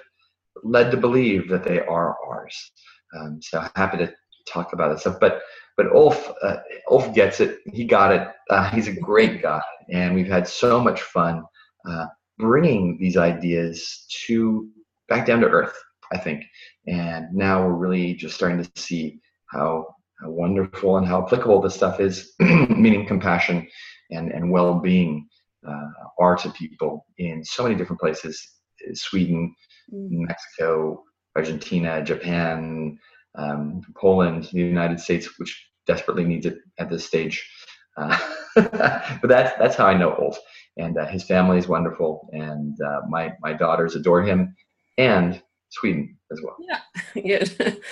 led 0.62 0.90
to 0.90 0.96
believe 0.96 1.48
that 1.48 1.64
they 1.64 1.80
are 1.80 2.16
ours. 2.26 2.72
Um, 3.16 3.40
so 3.42 3.64
happy 3.76 3.98
to 3.98 4.12
talk 4.48 4.72
about 4.72 4.92
this 4.92 5.02
stuff. 5.02 5.18
But 5.20 5.42
but 5.76 5.92
Ulf 5.92 6.32
uh, 6.42 6.56
Ulf 6.90 7.14
gets 7.14 7.40
it. 7.40 7.58
He 7.72 7.84
got 7.84 8.12
it. 8.12 8.28
Uh, 8.48 8.70
he's 8.70 8.88
a 8.88 8.92
great 8.92 9.42
guy, 9.42 9.62
and 9.90 10.14
we've 10.14 10.28
had 10.28 10.46
so 10.48 10.80
much 10.80 11.02
fun 11.02 11.44
uh, 11.88 12.06
bringing 12.40 12.98
these 12.98 13.16
ideas 13.16 14.06
to 14.26 14.68
back 15.08 15.26
down 15.26 15.40
to 15.40 15.48
earth. 15.48 15.76
I 16.12 16.18
think, 16.18 16.44
and 16.88 17.32
now 17.32 17.64
we're 17.64 17.74
really 17.74 18.14
just 18.14 18.34
starting 18.34 18.62
to 18.62 18.70
see 18.80 19.20
how 19.50 19.86
how 20.20 20.30
wonderful 20.30 20.96
and 20.96 21.06
how 21.06 21.22
applicable 21.24 21.62
this 21.62 21.74
stuff 21.74 22.00
is, 22.00 22.34
meaning 22.40 23.06
compassion 23.06 23.66
and, 24.10 24.30
and 24.32 24.50
well 24.50 24.74
being 24.74 25.28
uh, 25.66 25.88
are 26.18 26.36
to 26.36 26.50
people 26.50 27.06
in 27.18 27.44
so 27.44 27.62
many 27.62 27.74
different 27.74 28.00
places 28.00 28.60
Sweden, 28.94 29.54
mm. 29.92 30.08
Mexico, 30.10 31.04
Argentina, 31.36 32.02
Japan, 32.02 32.98
um, 33.36 33.82
Poland, 33.96 34.48
the 34.52 34.60
United 34.60 35.00
States, 35.00 35.38
which 35.38 35.68
desperately 35.86 36.24
needs 36.24 36.46
it 36.46 36.58
at 36.78 36.90
this 36.90 37.04
stage. 37.04 37.48
Uh, 37.96 38.18
but 38.54 39.28
that's 39.28 39.56
that's 39.58 39.76
how 39.76 39.86
I 39.86 39.96
know 39.96 40.16
Ulf, 40.18 40.38
and 40.76 40.96
uh, 40.98 41.06
his 41.06 41.24
family 41.24 41.58
is 41.58 41.68
wonderful, 41.68 42.28
and 42.32 42.78
uh, 42.80 43.00
my 43.08 43.32
my 43.40 43.52
daughters 43.52 43.96
adore 43.96 44.22
him, 44.22 44.54
and 44.98 45.42
Sweden 45.70 46.16
as 46.32 46.40
well. 46.42 46.56
Yeah, 46.60 46.80
good. 47.14 47.82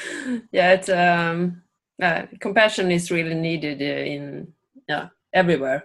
yeah, 0.53 0.73
it's 0.73 0.89
um, 0.89 1.63
uh, 2.03 2.27
compassion 2.41 2.91
is 2.91 3.11
really 3.11 3.35
needed 3.35 3.83
uh, 3.83 4.05
in 4.05 4.53
yeah 4.89 5.09
everywhere 5.35 5.85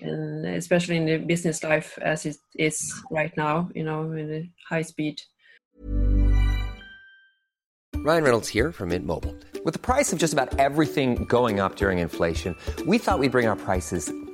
and 0.00 0.46
especially 0.46 0.96
in 0.96 1.06
the 1.06 1.18
business 1.18 1.62
life 1.64 1.98
as 2.00 2.24
it 2.24 2.36
is 2.56 3.02
right 3.10 3.36
now 3.36 3.68
you 3.74 3.82
know 3.84 4.02
with 4.06 4.28
the 4.28 4.48
high 4.68 4.82
speed 4.82 5.20
ryan 7.96 8.22
reynolds 8.24 8.48
here 8.48 8.70
from 8.72 8.90
mint 8.90 9.04
mobile 9.04 9.36
with 9.64 9.74
the 9.74 9.80
price 9.80 10.12
of 10.12 10.18
just 10.18 10.32
about 10.32 10.56
everything 10.58 11.24
going 11.24 11.58
up 11.60 11.74
during 11.74 11.98
inflation 11.98 12.54
we 12.86 12.96
thought 12.96 13.18
we'd 13.18 13.32
bring 13.32 13.46
our 13.46 13.56
prices 13.56 14.10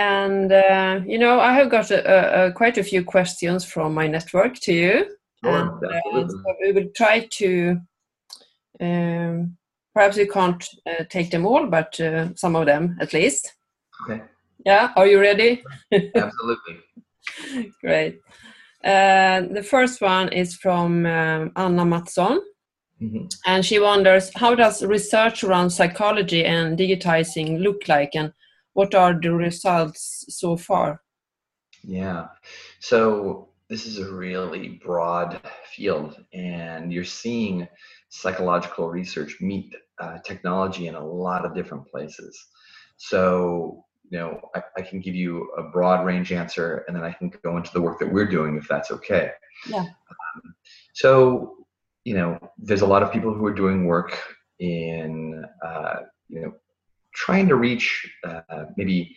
And 0.00 0.50
uh, 0.50 1.00
you 1.06 1.18
know, 1.18 1.40
I 1.40 1.52
have 1.52 1.70
got 1.70 1.90
a, 1.90 2.46
a, 2.46 2.52
quite 2.52 2.78
a 2.78 2.82
few 2.82 3.04
questions 3.04 3.66
from 3.66 3.92
my 3.92 4.06
network 4.06 4.54
to 4.60 4.72
you. 4.72 5.16
Sure, 5.44 5.54
and, 5.54 5.84
uh, 5.84 6.28
so 6.28 6.54
we 6.62 6.72
will 6.72 6.88
try 6.96 7.28
to. 7.38 7.78
Um, 8.80 9.58
perhaps 9.94 10.16
we 10.16 10.26
can't 10.26 10.64
uh, 10.86 11.04
take 11.10 11.30
them 11.30 11.44
all, 11.44 11.66
but 11.66 12.00
uh, 12.00 12.34
some 12.34 12.56
of 12.56 12.64
them 12.64 12.96
at 13.00 13.12
least. 13.12 13.54
Okay. 14.02 14.22
Yeah. 14.64 14.92
Are 14.96 15.06
you 15.06 15.20
ready? 15.20 15.62
Absolutely. 15.92 16.76
Great. 17.82 18.20
Uh, 18.82 19.42
the 19.52 19.62
first 19.62 20.00
one 20.00 20.32
is 20.32 20.56
from 20.56 21.04
um, 21.04 21.52
Anna 21.56 21.84
Matson. 21.84 22.40
Mm-hmm. 23.02 23.26
And 23.46 23.64
she 23.64 23.78
wonders 23.78 24.30
how 24.34 24.54
does 24.54 24.82
research 24.82 25.44
around 25.44 25.70
psychology 25.70 26.44
and 26.44 26.78
digitizing 26.78 27.60
look 27.60 27.88
like, 27.88 28.14
and 28.14 28.32
what 28.74 28.94
are 28.94 29.18
the 29.20 29.32
results 29.32 30.24
so 30.28 30.56
far? 30.56 31.02
Yeah, 31.82 32.28
so 32.80 33.48
this 33.70 33.86
is 33.86 33.98
a 33.98 34.12
really 34.12 34.80
broad 34.84 35.40
field, 35.64 36.22
and 36.34 36.92
you're 36.92 37.04
seeing 37.04 37.68
psychological 38.08 38.90
research 38.90 39.40
meet 39.40 39.74
uh, 40.00 40.18
technology 40.24 40.88
in 40.88 40.96
a 40.96 41.04
lot 41.04 41.44
of 41.44 41.54
different 41.54 41.86
places. 41.86 42.48
So, 42.96 43.84
you 44.10 44.18
know, 44.18 44.40
I, 44.56 44.62
I, 44.76 44.82
can 44.82 45.00
give 45.00 45.14
you 45.14 45.48
a 45.56 45.62
broad 45.62 46.04
range 46.04 46.32
answer, 46.32 46.84
and 46.88 46.96
then 46.96 47.04
I 47.04 47.12
can 47.12 47.32
go 47.44 47.56
into 47.56 47.72
the 47.72 47.80
work 47.80 48.00
that 48.00 48.12
we're 48.12 48.26
doing 48.26 48.56
if 48.56 48.66
that's 48.66 48.90
okay. 48.90 49.30
Yeah. 49.68 49.78
Um, 49.84 50.54
so, 50.92 51.64
you 52.04 52.14
know, 52.14 52.38
there's 52.58 52.82
a 52.82 52.86
lot 52.86 53.04
of 53.04 53.12
people 53.12 53.32
who 53.32 53.46
are 53.46 53.54
doing 53.54 53.84
work 53.84 54.18
in, 54.58 55.44
uh, 55.64 56.00
you 56.28 56.40
know, 56.40 56.52
trying 57.20 57.46
to 57.48 57.56
reach 57.56 58.10
uh, 58.24 58.64
maybe 58.78 59.14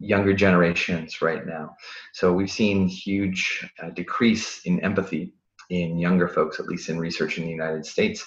younger 0.00 0.34
generations 0.34 1.22
right 1.22 1.46
now. 1.46 1.70
So 2.12 2.32
we've 2.32 2.50
seen 2.50 2.88
huge 2.88 3.70
uh, 3.80 3.90
decrease 3.90 4.62
in 4.64 4.80
empathy 4.80 5.34
in 5.70 5.98
younger 5.98 6.28
folks, 6.28 6.58
at 6.58 6.66
least 6.66 6.88
in 6.88 6.98
research 6.98 7.38
in 7.38 7.44
the 7.44 7.50
United 7.50 7.86
States. 7.86 8.26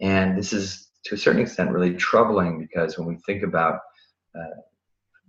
And 0.00 0.38
this 0.38 0.52
is 0.52 0.88
to 1.04 1.16
a 1.16 1.18
certain 1.18 1.42
extent 1.42 1.72
really 1.72 1.94
troubling 1.94 2.60
because 2.60 2.96
when 2.96 3.08
we 3.08 3.16
think 3.26 3.42
about 3.42 3.80
uh, 4.38 4.60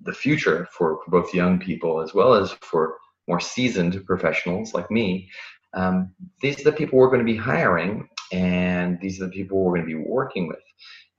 the 0.03 0.13
future 0.13 0.67
for, 0.71 0.99
both 1.07 1.33
young 1.33 1.59
people 1.59 1.99
as 1.99 2.13
well 2.13 2.35
as 2.35 2.51
for 2.61 2.97
more 3.27 3.39
seasoned 3.39 4.05
professionals 4.05 4.73
like 4.75 4.89
me, 4.91 5.29
um, 5.73 6.13
these 6.41 6.59
are 6.59 6.69
the 6.69 6.77
people 6.79 6.99
we're 6.99 7.07
going 7.07 7.25
to 7.25 7.33
be 7.33 7.37
hiring 7.37 8.07
and 8.31 8.99
these 9.01 9.19
are 9.19 9.25
the 9.25 9.31
people 9.31 9.57
we're 9.57 9.75
going 9.75 9.89
to 9.89 9.95
be 9.97 10.03
working 10.07 10.47
with. 10.47 10.63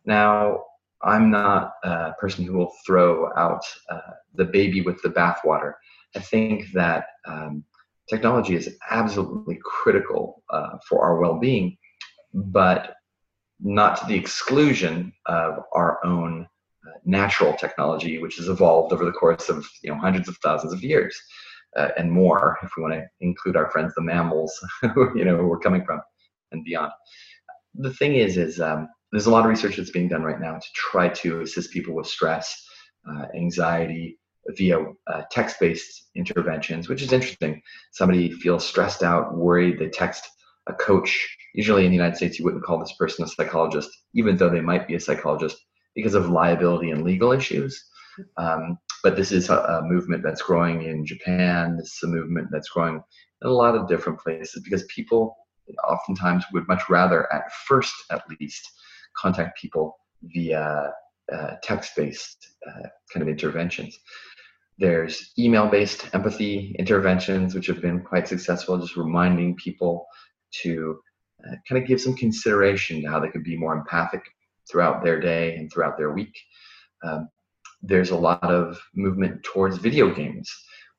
Now, 0.05 0.65
I'm 1.05 1.31
not 1.31 1.75
a 1.85 2.13
person 2.21 2.45
who 2.45 2.55
will 2.55 2.73
throw 2.87 3.31
out 3.37 3.65
uh, 3.91 4.13
the 4.35 4.45
baby 4.45 4.83
with 4.83 5.01
the 5.03 5.09
bathwater. 5.09 5.75
I 6.15 6.21
think 6.21 6.71
that 6.73 7.07
um, 7.27 7.65
technology 8.09 8.55
is 8.55 8.77
absolutely 8.91 9.59
critical 9.65 10.43
uh, 10.51 10.79
for 10.89 11.03
our 11.05 11.19
well-being, 11.19 11.77
but 12.35 12.95
not 13.61 13.97
to 13.99 14.07
the 14.07 14.15
exclusion 14.15 15.13
of 15.27 15.61
our 15.73 16.05
own 16.05 16.47
uh, 16.87 16.99
natural 17.05 17.55
technology, 17.55 18.19
which 18.19 18.37
has 18.37 18.49
evolved 18.49 18.93
over 18.93 19.05
the 19.05 19.13
course 19.13 19.49
of 19.49 19.67
you 19.83 19.91
know 19.91 19.99
hundreds 19.99 20.29
of 20.29 20.37
thousands 20.39 20.73
of 20.73 20.83
years 20.83 21.17
uh, 21.77 21.89
and 21.97 22.11
more, 22.11 22.59
if 22.63 22.71
we 22.77 22.83
want 22.83 22.95
to 22.95 23.07
include 23.21 23.57
our 23.57 23.71
friends 23.71 23.95
the 23.95 24.03
mammals, 24.03 24.53
you 24.83 25.25
know, 25.25 25.37
who 25.37 25.47
we're 25.47 25.59
coming 25.59 25.85
from 25.85 26.01
and 26.51 26.65
beyond. 26.65 26.93
The 27.75 27.95
thing 27.95 28.15
is, 28.17 28.37
is 28.37 28.61
um, 28.61 28.89
there's 29.13 29.27
a 29.27 29.31
lot 29.31 29.45
of 29.45 29.51
research 29.51 29.77
that's 29.77 29.91
being 29.91 30.09
done 30.09 30.23
right 30.23 30.41
now 30.41 30.55
to 30.55 30.67
try 30.75 31.09
to 31.09 31.43
assist 31.43 31.71
people 31.71 31.95
with 31.95 32.07
stress, 32.07 32.67
uh, 33.09 33.27
anxiety 33.35 34.19
via 34.57 34.79
uh, 35.07 35.23
text-based 35.31 36.09
interventions, 36.17 36.89
which 36.89 37.03
is 37.03 37.13
interesting. 37.13 37.63
Somebody 37.93 38.33
feels 38.33 38.67
stressed 38.67 39.03
out, 39.03 39.37
worried, 39.37 39.79
they 39.79 39.89
text 39.89 40.29
a 40.67 40.73
coach. 40.73 41.37
Usually 41.55 41.85
in 41.85 41.91
the 41.91 41.97
United 41.97 42.17
States, 42.17 42.39
you 42.39 42.45
wouldn't 42.45 42.65
call 42.65 42.79
this 42.79 42.95
person 42.99 43.25
a 43.25 43.29
psychologist, 43.29 43.91
even 44.15 44.37
though 44.37 44.49
they 44.49 44.61
might 44.61 44.89
be 44.89 44.95
a 44.95 45.01
psychologist 45.01 45.59
because 45.95 46.15
of 46.15 46.31
liability 46.31 46.91
and 46.91 47.05
legal 47.05 47.33
issues. 47.33 47.85
Um, 48.37 48.79
but 49.03 49.17
this 49.17 49.33
is 49.33 49.51
a, 49.51 49.57
a, 49.57 49.83
movement 49.83 50.23
that's 50.23 50.43
growing 50.43 50.83
in 50.83 51.05
Japan. 51.05 51.77
This 51.77 51.95
is 51.95 52.03
a 52.05 52.07
movement 52.07 52.49
that's 52.51 52.69
growing 52.69 52.97
in 53.43 53.49
a 53.49 53.51
lot 53.51 53.75
of 53.75 53.89
different 53.89 54.21
places 54.21 54.63
because 54.63 54.85
people 54.85 55.37
oftentimes 55.89 56.45
would 56.53 56.69
much 56.69 56.83
rather, 56.89 57.33
at 57.33 57.51
first 57.67 57.95
at 58.11 58.23
least, 58.41 58.71
contact 59.17 59.61
people 59.61 59.97
via 60.23 60.93
uh, 61.33 61.55
text-based 61.63 62.47
uh, 62.69 62.89
kind 63.13 63.23
of 63.23 63.29
interventions. 63.29 63.99
There's 64.79 65.33
email-based 65.39 66.15
empathy 66.15 66.75
interventions, 66.79 67.55
which 67.55 67.67
have 67.67 67.81
been 67.81 68.01
quite 68.03 68.27
successful, 68.27 68.79
just 68.79 68.97
reminding 68.97 69.57
people 69.57 70.07
to 70.63 70.99
uh, 71.47 71.55
kind 71.69 71.83
of 71.83 71.89
give 71.89 72.01
some 72.01 72.15
consideration 72.17 73.03
to 73.03 73.09
how 73.09 73.21
they 73.21 73.29
could 73.29 73.45
be 73.45 73.57
more 73.57 73.75
empathic 73.75 74.23
throughout 74.71 75.03
their 75.03 75.21
day 75.21 75.57
and 75.57 75.71
throughout 75.71 75.97
their 75.97 76.13
week. 76.13 76.35
Um, 77.05 77.29
there's 77.83 78.11
a 78.11 78.17
lot 78.17 78.43
of 78.45 78.81
movement 78.95 79.43
towards 79.43 79.77
video 79.79 80.15
games 80.15 80.51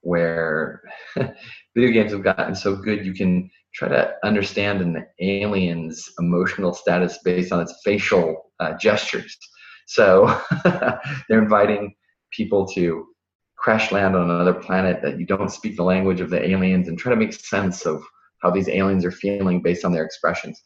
where 0.02 0.82
video 1.16 1.92
games 1.92 2.12
have 2.12 2.24
gotten 2.24 2.54
so 2.54 2.76
good 2.76 3.06
you 3.06 3.14
can 3.14 3.50
try 3.74 3.88
to 3.88 4.14
understand 4.24 4.82
an 4.82 5.06
alien's 5.20 6.12
emotional 6.20 6.74
status 6.74 7.20
based 7.24 7.52
on 7.52 7.62
its 7.62 7.74
facial 7.84 8.52
uh, 8.60 8.74
gestures. 8.78 9.38
So 9.88 10.40
they're 11.30 11.42
inviting 11.42 11.96
people 12.32 12.68
to 12.68 13.08
crash 13.58 13.92
land 13.92 14.16
on 14.16 14.30
another 14.30 14.54
planet 14.54 15.02
that 15.02 15.20
you 15.20 15.26
don't 15.26 15.52
speak 15.52 15.76
the 15.76 15.84
language 15.84 16.20
of 16.20 16.30
the 16.30 16.46
aliens 16.46 16.88
and 16.88 16.98
try 16.98 17.10
to 17.12 17.16
make 17.16 17.34
sense 17.34 17.86
of 17.86 18.04
how 18.40 18.52
these 18.52 18.68
aliens 18.68 19.06
are 19.06 19.12
feeling 19.12 19.62
based 19.62 19.86
on 19.86 19.94
their 19.94 20.04
expressions. 20.04 20.62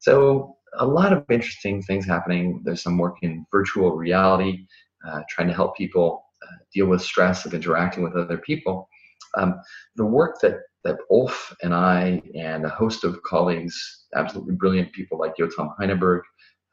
So 0.00 0.56
a 0.78 0.86
lot 0.86 1.12
of 1.12 1.24
interesting 1.30 1.82
things 1.82 2.06
happening. 2.06 2.60
There's 2.64 2.82
some 2.82 2.98
work 2.98 3.16
in 3.22 3.46
virtual 3.50 3.92
reality, 3.92 4.66
uh, 5.06 5.22
trying 5.30 5.48
to 5.48 5.54
help 5.54 5.76
people 5.76 6.24
uh, 6.42 6.56
deal 6.74 6.86
with 6.86 7.02
stress 7.02 7.46
of 7.46 7.54
interacting 7.54 8.04
with 8.04 8.16
other 8.16 8.38
people. 8.38 8.88
Um, 9.36 9.60
the 9.96 10.04
work 10.04 10.40
that 10.42 10.60
that 10.84 10.98
Ulf 11.10 11.54
and 11.62 11.74
I 11.74 12.22
and 12.34 12.64
a 12.64 12.68
host 12.68 13.04
of 13.04 13.22
colleagues, 13.22 14.06
absolutely 14.14 14.54
brilliant 14.54 14.92
people 14.92 15.18
like 15.18 15.36
Yotam 15.36 15.74
Heineberg, 15.78 16.22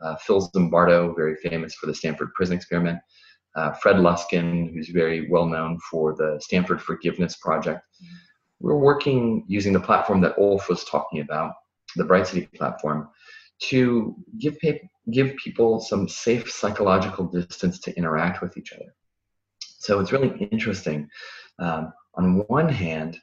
uh, 0.01 0.15
Phil 0.15 0.49
Zimbardo, 0.49 1.15
very 1.15 1.35
famous 1.35 1.75
for 1.75 1.85
the 1.85 1.93
Stanford 1.93 2.33
Prison 2.33 2.55
Experiment, 2.55 2.99
uh, 3.55 3.71
Fred 3.73 3.97
Luskin, 3.97 4.73
who's 4.73 4.89
very 4.89 5.29
well 5.29 5.45
known 5.45 5.79
for 5.79 6.15
the 6.15 6.39
Stanford 6.41 6.81
Forgiveness 6.81 7.35
Project. 7.37 7.81
We're 8.59 8.77
working 8.77 9.45
using 9.47 9.73
the 9.73 9.79
platform 9.79 10.21
that 10.21 10.37
Ulf 10.37 10.69
was 10.69 10.83
talking 10.85 11.21
about, 11.21 11.53
the 11.95 12.03
Bright 12.03 12.27
City 12.27 12.47
platform, 12.55 13.09
to 13.61 14.15
give, 14.37 14.57
give 15.11 15.35
people 15.37 15.79
some 15.79 16.07
safe 16.07 16.51
psychological 16.51 17.25
distance 17.25 17.79
to 17.79 17.95
interact 17.97 18.41
with 18.41 18.57
each 18.57 18.73
other. 18.73 18.93
So 19.59 19.99
it's 19.99 20.11
really 20.11 20.35
interesting. 20.51 21.09
Um, 21.59 21.93
on 22.15 22.39
one 22.47 22.69
hand, 22.69 23.19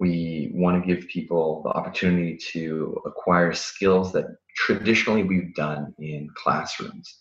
we 0.00 0.50
want 0.54 0.82
to 0.82 0.94
give 0.94 1.06
people 1.08 1.62
the 1.62 1.68
opportunity 1.70 2.36
to 2.52 3.00
acquire 3.04 3.52
skills 3.52 4.12
that 4.12 4.24
traditionally 4.56 5.22
we've 5.22 5.54
done 5.54 5.94
in 5.98 6.28
classrooms. 6.34 7.18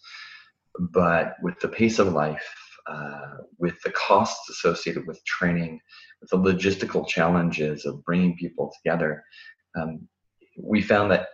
But 0.79 1.36
with 1.43 1.59
the 1.59 1.67
pace 1.67 2.00
of 2.00 2.13
life, 2.13 2.55
uh, 2.88 3.36
with 3.59 3.75
the 3.83 3.91
costs 3.91 4.50
associated 4.50 5.05
with 5.05 5.24
training, 5.25 5.81
with 6.21 6.29
the 6.29 6.38
logistical 6.38 7.05
challenges 7.05 7.86
of 7.86 8.04
bringing 8.06 8.38
people 8.38 8.71
together, 8.82 9.23
um, 9.77 10.08
we 10.58 10.82
found 10.82 11.12
that 11.12 11.27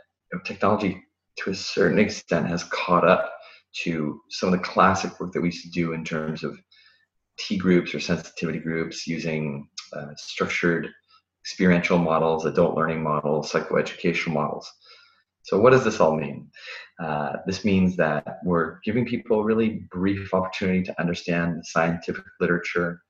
technology 0.46 1.02
to 1.38 1.52
a 1.52 1.56
certain 1.56 2.00
extent 2.00 2.48
has 2.48 2.64
caught 2.66 3.08
up 3.08 3.32
to 3.84 4.20
some 4.30 4.52
of 4.52 4.60
the 4.60 4.66
classic 4.66 5.20
work 5.20 5.32
that 5.32 5.42
we 5.42 5.50
used 5.50 5.64
to 5.64 5.70
do 5.70 5.94
in 5.94 6.04
terms 6.04 6.44
of 6.44 6.58
T 7.38 7.58
groups 7.58 7.94
or 7.94 8.00
sensitivity 8.00 8.60
groups 8.60 9.06
using 9.06 9.68
uh, 9.94 10.08
structured 10.18 10.90
experiential 11.46 12.00
models, 12.00 12.46
adult 12.46 12.76
learning 12.76 13.04
models, 13.04 13.52
psychoeducational 13.52 14.34
models. 14.34 14.72
So, 15.44 15.60
what 15.60 15.70
does 15.70 15.84
this 15.84 16.00
all 16.00 16.16
mean? 16.16 16.50
Uh, 17.00 17.34
this 17.46 17.64
means 17.64 17.96
that 17.98 18.40
we're 18.44 18.80
giving 18.84 19.06
people 19.06 19.42
a 19.42 19.44
really 19.44 19.86
brief 19.92 20.34
opportunity 20.34 20.82
to 20.82 21.00
understand 21.00 21.60
the 21.60 21.64
scientific 21.64 22.24
literature 22.40 23.02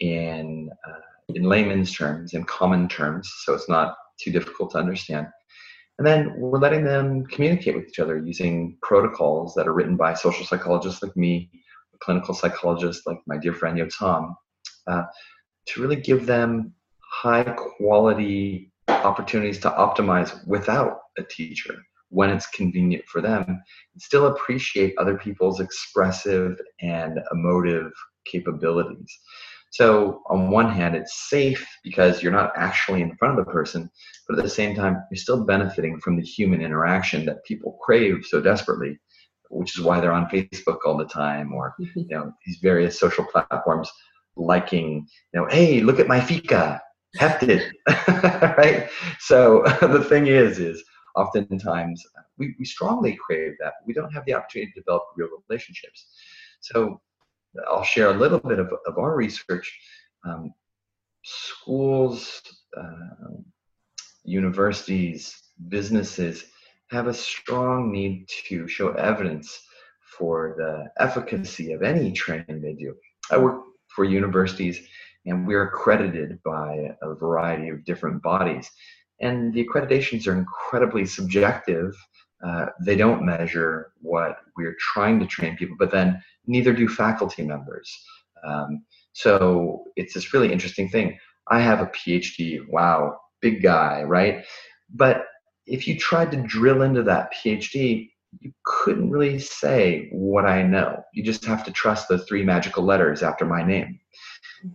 in, 0.00 0.68
uh, 0.86 1.00
in 1.34 1.44
layman's 1.44 1.92
terms, 1.92 2.34
in 2.34 2.44
common 2.44 2.88
terms, 2.88 3.32
so 3.44 3.54
it's 3.54 3.70
not 3.70 3.96
too 4.20 4.30
difficult 4.30 4.72
to 4.72 4.78
understand. 4.78 5.28
And 5.96 6.06
then 6.06 6.34
we're 6.36 6.58
letting 6.58 6.84
them 6.84 7.24
communicate 7.24 7.74
with 7.74 7.88
each 7.88 8.00
other 8.00 8.18
using 8.18 8.76
protocols 8.82 9.54
that 9.54 9.66
are 9.66 9.72
written 9.72 9.96
by 9.96 10.12
social 10.12 10.44
psychologists 10.44 11.02
like 11.02 11.16
me, 11.16 11.50
clinical 12.02 12.34
psychologists 12.34 13.06
like 13.06 13.20
my 13.26 13.38
dear 13.38 13.54
friend 13.54 13.78
Yotam, 13.78 14.34
uh, 14.88 15.04
to 15.68 15.80
really 15.80 15.96
give 15.96 16.26
them 16.26 16.74
high 17.12 17.44
quality 17.44 18.72
opportunities 18.88 19.58
to 19.60 19.70
optimize 19.70 20.46
without 20.46 20.98
a 21.18 21.22
teacher 21.22 21.76
when 22.08 22.30
it's 22.30 22.46
convenient 22.48 23.04
for 23.06 23.20
them 23.20 23.44
and 23.46 24.02
still 24.02 24.26
appreciate 24.26 24.94
other 24.98 25.16
people's 25.16 25.60
expressive 25.60 26.58
and 26.80 27.18
emotive 27.32 27.92
capabilities. 28.26 29.18
So, 29.70 30.22
on 30.28 30.50
one 30.50 30.68
hand, 30.68 30.94
it's 30.94 31.30
safe 31.30 31.66
because 31.82 32.22
you're 32.22 32.32
not 32.32 32.52
actually 32.56 33.00
in 33.00 33.16
front 33.16 33.38
of 33.38 33.46
the 33.46 33.50
person, 33.50 33.90
but 34.28 34.36
at 34.36 34.44
the 34.44 34.50
same 34.50 34.74
time, 34.74 35.02
you're 35.10 35.16
still 35.16 35.46
benefiting 35.46 35.98
from 36.00 36.16
the 36.16 36.22
human 36.22 36.60
interaction 36.60 37.24
that 37.26 37.44
people 37.44 37.78
crave 37.82 38.26
so 38.28 38.42
desperately, 38.42 38.98
which 39.48 39.78
is 39.78 39.82
why 39.82 39.98
they're 39.98 40.12
on 40.12 40.28
Facebook 40.28 40.78
all 40.84 40.98
the 40.98 41.06
time 41.06 41.54
or 41.54 41.74
mm-hmm. 41.80 42.00
you 42.00 42.08
know 42.08 42.32
these 42.44 42.58
various 42.62 43.00
social 43.00 43.24
platforms 43.24 43.90
liking, 44.36 45.06
you 45.32 45.40
know, 45.40 45.46
hey, 45.48 45.80
look 45.80 45.98
at 45.98 46.08
my 46.08 46.20
fika, 46.20 46.80
hefted, 47.16 47.72
right? 48.08 48.88
So 49.20 49.62
the 49.80 50.04
thing 50.08 50.26
is, 50.26 50.58
is 50.58 50.82
oftentimes 51.14 52.04
we, 52.38 52.54
we 52.58 52.64
strongly 52.64 53.16
crave 53.16 53.52
that. 53.60 53.74
We 53.86 53.94
don't 53.94 54.12
have 54.12 54.24
the 54.24 54.34
opportunity 54.34 54.72
to 54.72 54.80
develop 54.80 55.04
real 55.16 55.28
relationships. 55.48 56.06
So 56.60 57.00
I'll 57.68 57.84
share 57.84 58.10
a 58.10 58.14
little 58.14 58.40
bit 58.40 58.58
of, 58.58 58.72
of 58.86 58.98
our 58.98 59.14
research. 59.14 59.78
Um, 60.24 60.52
schools, 61.24 62.42
uh, 62.76 63.36
universities, 64.24 65.42
businesses 65.68 66.44
have 66.90 67.06
a 67.06 67.14
strong 67.14 67.90
need 67.90 68.28
to 68.48 68.68
show 68.68 68.92
evidence 68.92 69.60
for 70.18 70.54
the 70.58 71.02
efficacy 71.02 71.72
of 71.72 71.82
any 71.82 72.12
training 72.12 72.60
they 72.60 72.74
do. 72.74 72.94
I 73.30 73.38
work 73.38 73.62
for 73.88 74.04
universities 74.04 74.86
and 75.26 75.46
we're 75.46 75.64
accredited 75.64 76.38
by 76.44 76.94
a 77.02 77.14
variety 77.14 77.68
of 77.68 77.84
different 77.84 78.22
bodies. 78.22 78.70
And 79.20 79.52
the 79.54 79.64
accreditations 79.64 80.26
are 80.26 80.36
incredibly 80.36 81.06
subjective. 81.06 81.94
Uh, 82.44 82.66
they 82.84 82.96
don't 82.96 83.24
measure 83.24 83.92
what 84.00 84.36
we're 84.56 84.76
trying 84.80 85.20
to 85.20 85.26
train 85.26 85.56
people, 85.56 85.76
but 85.78 85.92
then 85.92 86.20
neither 86.46 86.72
do 86.72 86.88
faculty 86.88 87.42
members. 87.42 87.90
Um, 88.44 88.84
so 89.12 89.84
it's 89.94 90.14
this 90.14 90.34
really 90.34 90.52
interesting 90.52 90.88
thing. 90.88 91.18
I 91.48 91.60
have 91.60 91.80
a 91.80 91.86
PhD, 91.86 92.60
wow, 92.68 93.18
big 93.40 93.62
guy, 93.62 94.02
right? 94.02 94.44
But 94.90 95.26
if 95.66 95.86
you 95.86 95.98
tried 95.98 96.32
to 96.32 96.42
drill 96.42 96.82
into 96.82 97.02
that 97.04 97.32
PhD, 97.32 98.10
you 98.40 98.52
couldn't 98.64 99.10
really 99.10 99.38
say 99.38 100.08
what 100.12 100.46
I 100.46 100.62
know. 100.62 101.02
You 101.12 101.22
just 101.22 101.44
have 101.44 101.64
to 101.64 101.70
trust 101.70 102.08
the 102.08 102.18
three 102.18 102.42
magical 102.42 102.82
letters 102.82 103.22
after 103.22 103.44
my 103.44 103.62
name. 103.62 104.00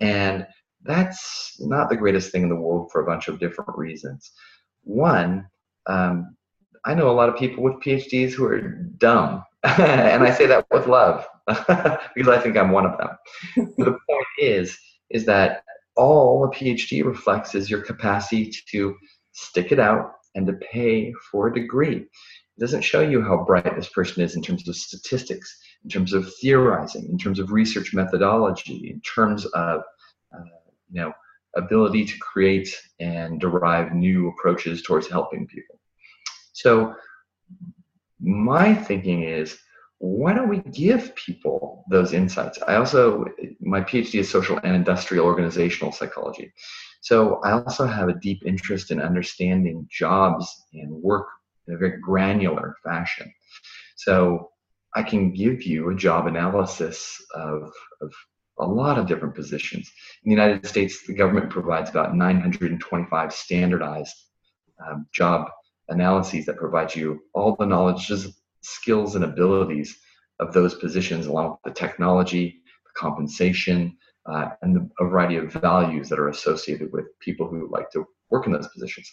And 0.02 0.48
that's 0.84 1.56
not 1.60 1.90
the 1.90 1.98
greatest 1.98 2.32
thing 2.32 2.44
in 2.44 2.50
the 2.50 2.56
world 2.56 2.90
for 2.92 3.02
a 3.02 3.06
bunch 3.06 3.28
of 3.28 3.40
different 3.40 3.78
reasons. 3.78 4.32
One, 4.84 5.48
um, 5.88 6.36
I 6.86 6.94
know 6.94 7.10
a 7.10 7.12
lot 7.12 7.30
of 7.30 7.38
people 7.38 7.64
with 7.64 7.76
PhDs 7.76 8.32
who 8.32 8.46
are 8.46 8.62
dumb, 8.98 9.44
and 9.64 10.24
I 10.24 10.32
say 10.32 10.46
that 10.48 10.66
with 10.72 10.88
love 10.88 11.26
because 11.48 12.30
I 12.30 12.40
think 12.40 12.56
I'm 12.56 12.72
one 12.72 12.86
of 12.86 12.98
them. 12.98 13.10
the 13.78 13.98
point 14.08 14.28
is, 14.40 14.78
is 15.10 15.26
that 15.26 15.64
all 15.96 16.46
a 16.46 16.50
PhD 16.50 17.04
reflects 17.04 17.56
is 17.56 17.70
your 17.70 17.82
capacity 17.82 18.52
to 18.72 18.96
stick 19.34 19.72
it 19.72 19.80
out 19.80 20.14
and 20.36 20.46
to 20.48 20.54
pay 20.54 21.14
for 21.32 21.48
a 21.48 21.54
degree. 21.54 21.98
It 21.98 22.60
doesn't 22.60 22.84
show 22.84 23.02
you 23.02 23.22
how 23.22 23.44
bright 23.44 23.76
this 23.76 23.90
person 23.90 24.24
is 24.24 24.36
in 24.36 24.42
terms 24.42 24.68
of 24.68 24.76
statistics, 24.76 25.58
in 25.84 25.90
terms 25.90 26.14
of 26.14 26.34
theorizing, 26.36 27.08
in 27.10 27.18
terms 27.18 27.40
of 27.40 27.52
research 27.52 27.94
methodology, 27.94 28.90
in 28.90 29.02
terms 29.02 29.46
of 29.46 29.82
uh, 30.34 30.44
you 30.92 31.02
know 31.02 31.14
ability 31.56 32.06
to 32.06 32.18
create 32.20 32.70
and 33.00 33.40
derive 33.40 33.94
new 33.94 34.30
approaches 34.30 34.82
towards 34.84 35.08
helping 35.08 35.48
people. 35.48 35.80
So 36.54 36.96
my 38.20 38.74
thinking 38.74 39.24
is 39.24 39.58
why 40.00 40.34
don't 40.34 40.50
we 40.50 40.60
give 40.60 41.16
people 41.16 41.84
those 41.90 42.14
insights? 42.14 42.60
I 42.68 42.76
also, 42.76 43.26
my 43.60 43.82
PhD 43.82 44.20
is 44.20 44.30
social 44.30 44.60
and 44.64 44.76
industrial 44.76 45.26
organizational 45.26 45.92
psychology. 45.92 46.54
So 47.02 47.40
I 47.44 47.52
also 47.52 47.86
have 47.86 48.10
a 48.10 48.20
deep 48.20 48.44
interest 48.46 48.92
in 48.92 49.02
understanding 49.02 49.88
jobs 49.90 50.66
and 50.74 50.92
work 50.92 51.28
in 51.68 51.74
a 51.74 51.78
very 51.78 52.00
granular 52.00 52.76
fashion. 52.84 53.32
So 53.96 54.52
I 54.98 55.04
can 55.04 55.32
give 55.32 55.62
you 55.62 55.90
a 55.90 55.96
job 55.96 56.26
analysis 56.26 57.24
of, 57.36 57.72
of 58.02 58.12
a 58.58 58.66
lot 58.66 58.98
of 58.98 59.06
different 59.06 59.36
positions. 59.36 59.92
In 60.24 60.32
the 60.32 60.36
United 60.36 60.66
States, 60.66 61.06
the 61.06 61.14
government 61.14 61.52
provides 61.52 61.92
about 61.92 62.16
925 62.16 63.32
standardized 63.32 64.16
um, 64.84 65.06
job 65.14 65.52
analyses 65.90 66.48
that 66.48 66.58
provide 66.58 66.96
you 66.96 67.20
all 67.36 67.56
the 67.56 67.68
knowledge, 67.68 68.12
skills, 68.62 69.14
and 69.14 69.24
abilities 69.24 70.00
of 70.40 70.52
those 70.52 70.74
positions, 70.74 71.28
along 71.28 71.52
with 71.52 71.76
the 71.76 71.80
technology, 71.80 72.64
the 72.84 73.00
compensation, 73.00 73.96
uh, 74.26 74.50
and 74.64 74.76
the, 74.76 74.90
a 75.00 75.06
variety 75.06 75.36
of 75.36 75.54
values 75.54 76.10
that 76.10 76.18
are 76.18 76.30
associated 76.30 76.92
with 76.92 77.06
people 77.20 77.48
who 77.48 77.70
like 77.72 77.92
to 77.92 78.04
work 78.32 78.48
in 78.48 78.52
those 78.52 78.68
positions. 78.70 79.08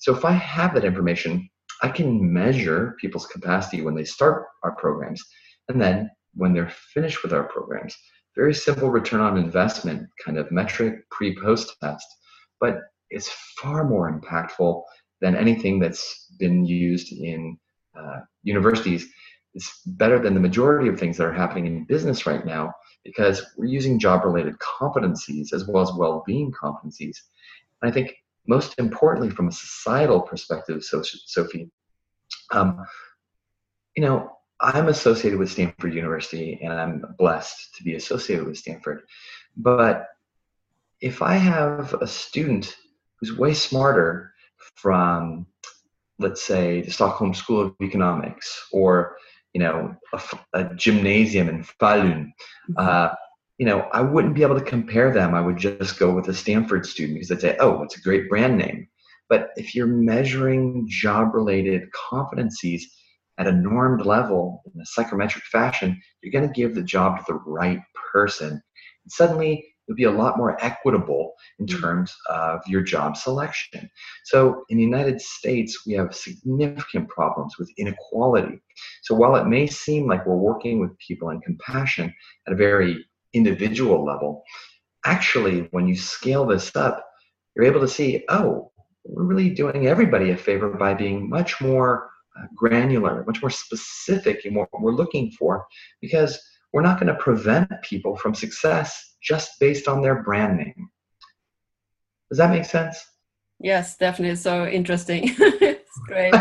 So 0.00 0.12
if 0.12 0.24
I 0.24 0.32
have 0.32 0.74
that 0.74 0.84
information, 0.84 1.48
I 1.82 1.88
can 1.88 2.32
measure 2.32 2.96
people's 3.00 3.26
capacity 3.26 3.82
when 3.82 3.94
they 3.94 4.04
start 4.04 4.46
our 4.62 4.74
programs, 4.76 5.22
and 5.68 5.80
then 5.80 6.10
when 6.34 6.52
they're 6.52 6.72
finished 6.92 7.22
with 7.22 7.32
our 7.32 7.44
programs. 7.44 7.96
Very 8.36 8.54
simple 8.54 8.90
return 8.90 9.20
on 9.20 9.36
investment 9.36 10.08
kind 10.24 10.38
of 10.38 10.50
metric 10.50 11.08
pre 11.10 11.36
post 11.36 11.76
test, 11.80 12.06
but 12.60 12.78
it's 13.10 13.30
far 13.60 13.84
more 13.84 14.10
impactful 14.10 14.82
than 15.20 15.36
anything 15.36 15.78
that's 15.78 16.26
been 16.38 16.64
used 16.64 17.12
in 17.12 17.56
uh, 17.96 18.20
universities. 18.42 19.06
It's 19.54 19.82
better 19.86 20.18
than 20.18 20.34
the 20.34 20.40
majority 20.40 20.88
of 20.88 20.98
things 20.98 21.16
that 21.16 21.26
are 21.26 21.32
happening 21.32 21.66
in 21.66 21.84
business 21.84 22.26
right 22.26 22.44
now 22.44 22.72
because 23.04 23.44
we're 23.56 23.66
using 23.66 24.00
job 24.00 24.24
related 24.24 24.58
competencies 24.58 25.52
as 25.52 25.68
well 25.68 25.82
as 25.82 25.92
well 25.96 26.24
being 26.26 26.50
competencies. 26.52 27.16
And 27.80 27.90
I 27.90 27.92
think 27.92 28.14
most 28.46 28.78
importantly, 28.78 29.30
from 29.30 29.48
a 29.48 29.52
societal 29.52 30.20
perspective, 30.20 30.84
Sophie, 30.84 31.70
um, 32.52 32.84
you 33.96 34.02
know, 34.02 34.30
I'm 34.60 34.88
associated 34.88 35.38
with 35.38 35.50
Stanford 35.50 35.94
University 35.94 36.60
and 36.62 36.72
I'm 36.72 37.04
blessed 37.18 37.74
to 37.76 37.84
be 37.84 37.94
associated 37.94 38.46
with 38.46 38.58
Stanford. 38.58 39.02
But 39.56 40.08
if 41.00 41.22
I 41.22 41.34
have 41.34 41.94
a 42.00 42.06
student 42.06 42.76
who's 43.16 43.36
way 43.36 43.54
smarter 43.54 44.32
from, 44.74 45.46
let's 46.18 46.42
say, 46.42 46.82
the 46.82 46.90
Stockholm 46.90 47.34
School 47.34 47.60
of 47.60 47.74
Economics 47.82 48.68
or 48.72 49.16
you 49.52 49.60
know 49.60 49.96
a, 50.12 50.20
a 50.54 50.74
gymnasium 50.74 51.48
in 51.48 51.64
Falun, 51.80 52.32
mm-hmm. 52.70 52.74
uh, 52.76 53.14
you 53.58 53.66
know, 53.66 53.88
I 53.92 54.00
wouldn't 54.00 54.34
be 54.34 54.42
able 54.42 54.58
to 54.58 54.64
compare 54.64 55.12
them. 55.12 55.34
I 55.34 55.40
would 55.40 55.56
just 55.56 55.98
go 55.98 56.12
with 56.12 56.28
a 56.28 56.34
Stanford 56.34 56.86
student 56.86 57.14
because 57.14 57.30
I'd 57.30 57.40
say, 57.40 57.56
oh, 57.60 57.82
it's 57.82 57.96
a 57.96 58.02
great 58.02 58.28
brand 58.28 58.58
name. 58.58 58.88
But 59.28 59.50
if 59.56 59.74
you're 59.74 59.86
measuring 59.86 60.86
job-related 60.88 61.88
competencies 61.92 62.82
at 63.38 63.46
a 63.46 63.52
normed 63.52 64.04
level 64.04 64.62
in 64.72 64.80
a 64.80 64.86
psychometric 64.86 65.44
fashion, 65.44 66.00
you're 66.22 66.32
going 66.32 66.46
to 66.46 66.60
give 66.60 66.74
the 66.74 66.82
job 66.82 67.18
to 67.18 67.24
the 67.28 67.34
right 67.46 67.80
person. 68.12 68.50
And 68.50 69.12
suddenly, 69.12 69.64
it'll 69.86 69.96
be 69.96 70.04
a 70.04 70.10
lot 70.10 70.36
more 70.36 70.62
equitable 70.64 71.32
in 71.58 71.66
mm. 71.66 71.80
terms 71.80 72.14
of 72.28 72.60
your 72.66 72.82
job 72.82 73.16
selection. 73.16 73.88
So 74.24 74.64
in 74.68 74.78
the 74.78 74.84
United 74.84 75.20
States, 75.20 75.86
we 75.86 75.94
have 75.94 76.14
significant 76.14 77.08
problems 77.08 77.56
with 77.58 77.70
inequality. 77.76 78.60
So 79.02 79.14
while 79.14 79.36
it 79.36 79.46
may 79.46 79.66
seem 79.66 80.06
like 80.08 80.26
we're 80.26 80.36
working 80.36 80.80
with 80.80 80.98
people 80.98 81.30
in 81.30 81.40
compassion 81.40 82.12
at 82.46 82.52
a 82.52 82.56
very 82.56 83.04
individual 83.34 84.04
level, 84.04 84.42
actually, 85.04 85.68
when 85.70 85.86
you 85.86 85.96
scale 85.96 86.46
this 86.46 86.74
up, 86.76 87.04
you're 87.54 87.66
able 87.66 87.80
to 87.80 87.88
see, 87.88 88.24
oh, 88.28 88.70
we're 89.04 89.24
really 89.24 89.50
doing 89.50 89.86
everybody 89.86 90.30
a 90.30 90.36
favor 90.36 90.70
by 90.70 90.94
being 90.94 91.28
much 91.28 91.60
more 91.60 92.10
uh, 92.38 92.46
granular, 92.54 93.24
much 93.26 93.42
more 93.42 93.50
specific 93.50 94.44
in 94.44 94.54
what 94.54 94.68
we're 94.80 94.92
looking 94.92 95.30
for, 95.32 95.66
because 96.00 96.40
we're 96.72 96.82
not 96.82 96.98
going 96.98 97.12
to 97.12 97.22
prevent 97.22 97.70
people 97.82 98.16
from 98.16 98.34
success 98.34 99.16
just 99.22 99.52
based 99.60 99.88
on 99.88 100.02
their 100.02 100.22
brand 100.22 100.56
name. 100.56 100.90
Does 102.30 102.38
that 102.38 102.50
make 102.50 102.64
sense? 102.64 103.04
Yes, 103.60 103.96
definitely. 103.96 104.36
So 104.36 104.66
interesting. 104.66 105.22
it's 105.38 105.98
great. 106.06 106.34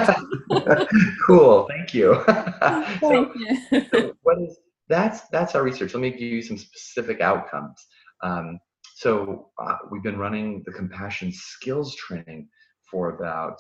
cool. 1.28 1.68
Thank 1.70 1.94
you. 1.94 2.16
Thank 2.28 3.00
so, 3.00 3.32
you. 3.36 3.86
so 3.92 4.16
what 4.24 4.42
is 4.42 4.58
that's 4.94 5.22
that's 5.30 5.56
our 5.56 5.64
research. 5.64 5.94
Let 5.94 6.02
me 6.02 6.12
give 6.12 6.22
you 6.22 6.42
some 6.42 6.58
specific 6.58 7.22
outcomes. 7.22 7.86
Um, 8.22 8.60
so 8.96 9.50
uh, 9.62 9.78
we've 9.90 10.04
been 10.04 10.18
running 10.20 10.64
the 10.66 10.72
compassion 10.72 11.32
skills 11.34 11.96
training 11.96 12.48
for 12.90 13.16
about 13.16 13.58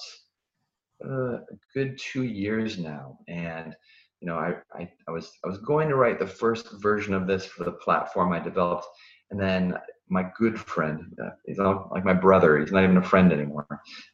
uh, 1.04 1.36
a 1.36 1.58
good 1.74 1.98
two 1.98 2.24
years 2.24 2.78
now, 2.78 3.18
and 3.28 3.76
you 4.22 4.28
know, 4.28 4.38
I, 4.38 4.54
I, 4.74 4.90
I 5.08 5.12
was 5.12 5.32
I 5.44 5.48
was 5.48 5.58
going 5.58 5.90
to 5.90 5.96
write 5.96 6.20
the 6.20 6.28
first 6.28 6.68
version 6.82 7.14
of 7.14 7.28
this 7.28 7.46
for 7.46 7.64
the 7.64 7.74
platform 7.74 8.32
I 8.32 8.40
developed, 8.40 8.86
and 9.34 9.42
then 9.42 9.76
my 10.10 10.30
good 10.38 10.60
friend, 10.60 11.18
uh, 11.20 11.32
he's 11.48 11.58
not 11.58 11.92
like 11.92 12.06
my 12.06 12.14
brother, 12.14 12.60
he's 12.60 12.72
not 12.72 12.84
even 12.84 12.98
a 12.98 13.04
friend 13.04 13.34
anymore, 13.34 13.66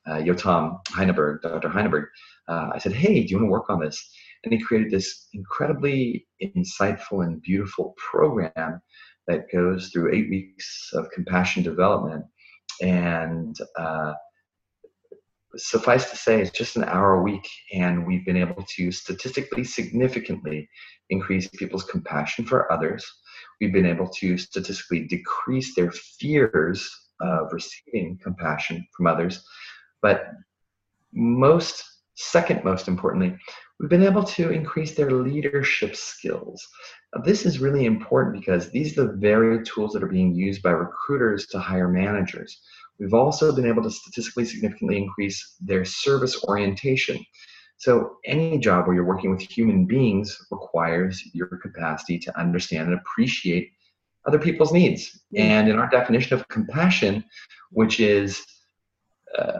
uh, 0.08 0.14
Yotam 0.14 0.80
Heineberg, 0.88 1.42
Dr. 1.42 1.68
Heineberg. 1.68 2.06
Uh, 2.48 2.70
I 2.74 2.78
said, 2.78 2.94
hey, 2.94 3.22
do 3.22 3.28
you 3.28 3.36
want 3.36 3.48
to 3.48 3.52
work 3.52 3.70
on 3.70 3.82
this? 3.82 4.02
And 4.46 4.54
he 4.54 4.62
created 4.62 4.92
this 4.92 5.28
incredibly 5.34 6.26
insightful 6.42 7.26
and 7.26 7.42
beautiful 7.42 7.96
program 7.98 8.82
that 9.28 9.52
goes 9.52 9.90
through 9.90 10.16
eight 10.16 10.30
weeks 10.30 10.90
of 10.94 11.12
compassion 11.12 11.64
development. 11.64 12.24
And 12.82 13.58
uh, 13.78 14.14
suffice 15.58 16.10
to 16.12 16.16
say, 16.16 16.42
it's 16.42 16.58
just 16.58 16.78
an 16.78 16.86
hour 16.86 17.16
a 17.16 17.24
week, 17.24 17.46
and 17.74 18.08
we've 18.08 18.26
been 18.26 18.38
able 18.38 18.64
to 18.78 18.90
statistically 18.94 19.66
significantly 19.66 20.70
increase 21.10 21.50
people's 21.50 21.84
compassion 21.84 22.46
for 22.46 22.72
others. 22.72 23.06
We've 23.60 23.74
been 23.74 23.86
able 23.86 24.08
to 24.08 24.38
statistically 24.38 25.06
decrease 25.08 25.76
their 25.76 25.92
fears 25.92 26.90
of 27.22 27.52
receiving 27.52 28.18
compassion 28.24 28.88
from 28.96 29.08
others. 29.08 29.44
But 30.02 30.28
most, 31.14 31.84
second 32.16 32.64
most 32.64 32.88
importantly, 32.88 33.38
we've 33.80 33.90
been 33.90 34.04
able 34.04 34.24
to 34.24 34.52
increase 34.52 34.96
their 34.96 35.12
leadership 35.12 35.96
skills. 35.96 36.66
Now, 37.14 37.22
this 37.22 37.46
is 37.46 37.60
really 37.60 37.86
important 37.86 38.40
because 38.40 38.70
these 38.70 38.98
are 38.98 39.08
the 39.08 39.18
very 39.18 39.64
tools 39.64 39.94
that 39.94 40.04
are 40.04 40.08
being 40.08 40.36
used 40.36 40.62
by 40.62 40.72
recruiters 40.72 41.48
to 41.48 41.60
hire 41.60 41.90
managers. 41.90 42.62
We've 43.00 43.14
also 43.14 43.56
been 43.56 43.68
able 43.68 43.84
to 43.84 43.92
statistically 43.92 44.46
significantly 44.46 44.98
increase 44.98 45.56
their 45.62 45.86
service 45.86 46.44
orientation. 46.44 47.24
So, 47.80 48.18
any 48.26 48.60
job 48.60 48.86
where 48.86 48.96
you're 48.96 49.06
working 49.06 49.32
with 49.32 49.42
human 49.42 49.86
beings 49.86 50.38
requires 50.52 51.24
your 51.34 51.48
capacity 51.48 52.20
to 52.20 52.40
understand 52.40 52.90
and 52.90 53.00
appreciate 53.00 53.72
other 54.28 54.38
people's 54.38 54.74
needs. 54.74 55.22
And 55.36 55.70
in 55.70 55.80
our 55.80 55.90
definition 55.90 56.38
of 56.38 56.48
compassion, 56.50 57.24
which 57.72 58.02
is 58.02 58.46
uh, 59.38 59.60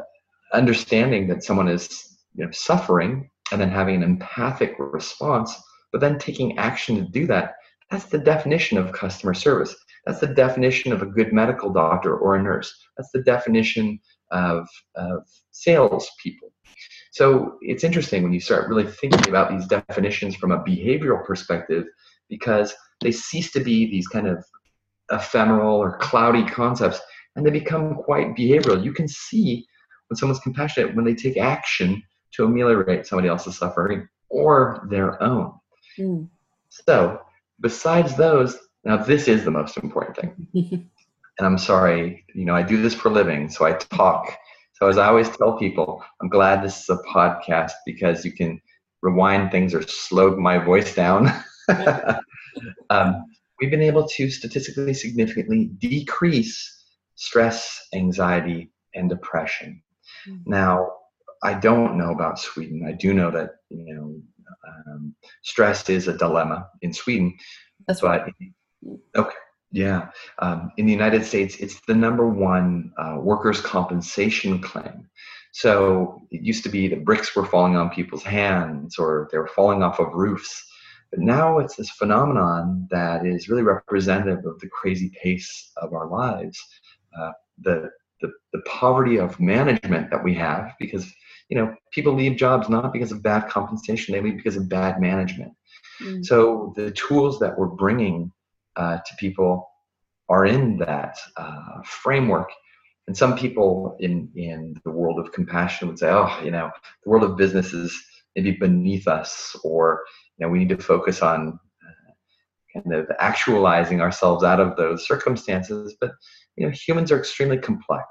understanding 0.54 1.28
that 1.30 1.44
someone 1.46 1.70
is 1.70 2.18
you 2.36 2.44
know, 2.44 2.52
suffering 2.52 3.30
and 3.54 3.62
then 3.62 3.70
having 3.70 3.96
an 3.96 4.04
empathic 4.04 4.76
response, 4.78 5.56
but 5.94 6.02
then 6.02 6.20
taking 6.20 6.58
action 6.58 6.98
to 6.98 7.04
do 7.04 7.26
that, 7.28 7.56
that's 7.90 8.06
the 8.06 8.20
definition 8.20 8.78
of 8.78 8.92
customer 8.92 9.34
service. 9.34 9.74
That's 10.06 10.20
the 10.20 10.28
definition 10.28 10.92
of 10.92 11.02
a 11.02 11.06
good 11.06 11.32
medical 11.32 11.72
doctor 11.72 12.18
or 12.18 12.36
a 12.36 12.44
nurse. 12.44 12.78
That's 12.98 13.12
the 13.12 13.24
definition 13.24 14.00
of, 14.32 14.68
of 14.96 15.26
salespeople. 15.52 16.52
So 17.12 17.58
it's 17.62 17.84
interesting 17.84 18.24
when 18.24 18.34
you 18.34 18.40
start 18.40 18.70
really 18.70 18.86
thinking 18.86 19.30
about 19.30 19.50
these 19.50 19.68
definitions 19.68 20.36
from 20.36 20.52
a 20.52 20.64
behavioral 20.64 21.26
perspective 21.26 21.86
because 22.30 22.74
they 23.02 23.12
cease 23.12 23.52
to 23.54 23.60
be 23.60 23.90
these 23.90 24.08
kind 24.08 24.28
of 24.28 24.44
ephemeral 25.12 25.76
or 25.76 25.98
cloudy 25.98 26.46
concepts 26.46 27.02
and 27.36 27.46
they 27.46 27.50
become 27.50 27.96
quite 27.96 28.36
behavioral. 28.36 28.84
You 28.84 28.94
can 28.94 29.08
see 29.08 29.66
when 30.08 30.18
someone's 30.18 30.40
compassionate 30.42 30.96
when 30.96 31.06
they 31.06 31.16
take 31.16 31.38
action 31.38 32.02
to 32.34 32.46
ameliorate 32.46 33.08
somebody 33.08 33.28
else's 33.28 33.58
suffering 33.58 34.08
or 34.30 34.86
their 34.90 35.22
own. 35.22 35.54
Mm. 35.98 36.30
So, 36.70 37.22
besides 37.60 38.16
those, 38.16 38.58
now, 38.86 38.98
this 38.98 39.28
is 39.28 39.44
the 39.44 39.52
most 39.52 39.78
important 39.78 40.18
thing. 40.18 40.50
and 41.40 41.48
I'm 41.48 41.58
sorry, 41.58 42.26
you 42.34 42.46
know, 42.46 42.56
I 42.56 42.64
do 42.64 42.82
this 42.82 42.94
for 42.94 43.10
a 43.10 43.12
living, 43.12 43.50
so 43.50 43.66
I 43.66 43.74
talk. 43.74 44.38
So, 44.80 44.88
as 44.88 44.98
I 44.98 45.08
always 45.08 45.30
tell 45.30 45.58
people, 45.58 46.04
I'm 46.22 46.30
glad 46.30 46.64
this 46.64 46.82
is 46.84 46.90
a 46.90 46.98
podcast 47.04 47.74
because 47.86 48.24
you 48.24 48.32
can 48.32 48.62
rewind 49.02 49.52
things 49.52 49.74
or 49.74 49.82
slow 49.82 50.36
my 50.38 50.58
voice 50.58 50.96
down. 50.96 51.32
um, 52.90 53.26
we've 53.60 53.72
been 53.72 53.82
able 53.82 54.08
to 54.08 54.30
statistically 54.30 54.94
significantly 54.94 55.66
decrease 55.78 56.86
stress, 57.16 57.88
anxiety, 57.94 58.72
and 58.96 59.10
depression. 59.10 59.82
Mm-hmm. 60.28 60.50
Now, 60.50 60.92
I 61.44 61.54
don't 61.54 61.98
know 61.98 62.12
about 62.12 62.40
Sweden. 62.40 62.86
I 62.88 62.94
do 62.94 63.14
know 63.14 63.32
that 63.32 63.52
you 63.70 63.96
know 63.96 64.22
Um, 64.88 65.16
stress 65.42 65.90
is 65.90 66.08
a 66.08 66.18
dilemma 66.18 66.68
in 66.82 66.94
Sweden. 66.94 67.38
That's 67.88 68.02
but 68.02 68.08
right. 68.08 68.34
okay, 69.16 69.36
yeah. 69.72 70.10
Um, 70.40 70.72
in 70.78 70.86
the 70.86 70.92
United 70.92 71.26
States, 71.26 71.58
it's 71.58 71.80
the 71.82 71.94
number 71.94 72.28
one 72.28 72.92
uh, 72.98 73.18
workers' 73.20 73.62
compensation 73.62 74.62
claim. 74.62 75.08
So 75.52 76.22
it 76.32 76.42
used 76.42 76.64
to 76.64 76.70
be 76.70 76.88
that 76.88 77.06
bricks 77.06 77.36
were 77.36 77.46
falling 77.46 77.76
on 77.76 77.90
people's 77.90 78.24
hands 78.24 78.98
or 78.98 79.30
they 79.32 79.38
were 79.38 79.48
falling 79.48 79.84
off 79.84 80.00
of 80.00 80.14
roofs. 80.14 80.66
But 81.12 81.20
now 81.20 81.58
it's 81.58 81.76
this 81.76 81.90
phenomenon 81.92 82.88
that 82.92 83.26
is 83.26 83.50
really 83.50 83.64
representative 83.64 84.46
of 84.46 84.60
the 84.60 84.70
crazy 84.70 85.12
pace 85.22 85.72
of 85.78 85.94
our 85.94 86.08
lives. 86.08 86.60
Uh, 87.20 87.32
the, 87.62 87.90
the, 88.22 88.32
the 88.54 88.62
poverty 88.62 89.18
of 89.18 89.40
management 89.40 90.12
that 90.12 90.24
we 90.24 90.34
have 90.36 90.74
because 90.80 91.12
you 91.50 91.58
know 91.58 91.74
people 91.92 92.14
leave 92.14 92.38
jobs 92.38 92.70
not 92.70 92.94
because 92.94 93.12
of 93.12 93.24
bad 93.24 93.50
compensation 93.50 94.14
they 94.14 94.22
leave 94.22 94.38
because 94.38 94.56
of 94.56 94.70
bad 94.70 95.02
management 95.02 95.52
mm. 96.02 96.24
so 96.24 96.74
the 96.76 96.92
tools 96.92 97.40
that 97.40 97.58
we're 97.58 97.66
bringing 97.66 98.32
uh, 98.80 98.98
to 99.06 99.16
people 99.18 99.70
are 100.30 100.46
in 100.46 100.78
that 100.78 101.18
uh, 101.38 101.82
framework. 101.84 102.50
And 103.08 103.18
some 103.18 103.36
people 103.38 103.98
in 104.00 104.30
in 104.36 104.76
the 104.86 104.92
world 104.92 105.20
of 105.20 105.32
compassion 105.34 105.88
would 105.88 106.00
say 106.00 106.10
oh 106.10 106.32
you 106.44 106.52
know 106.52 106.70
the 107.04 107.10
world 107.10 107.24
of 107.24 107.38
business 107.38 107.74
is 107.74 108.00
maybe 108.36 108.52
beneath 108.52 109.08
us 109.08 109.56
or 109.64 110.02
you 110.38 110.46
know 110.46 110.52
we 110.52 110.60
need 110.60 110.70
to 110.70 110.78
focus 110.78 111.22
on 111.24 111.60
uh, 111.84 112.12
kind 112.74 112.94
of 112.94 113.08
actualizing 113.20 114.00
ourselves 114.00 114.44
out 114.44 114.60
of 114.60 114.78
those 114.78 115.08
circumstances. 115.08 115.96
But 116.00 116.12
you 116.56 116.66
know 116.66 116.72
humans 116.72 117.12
are 117.12 117.20
extremely 117.20 117.58
complex 117.58 118.08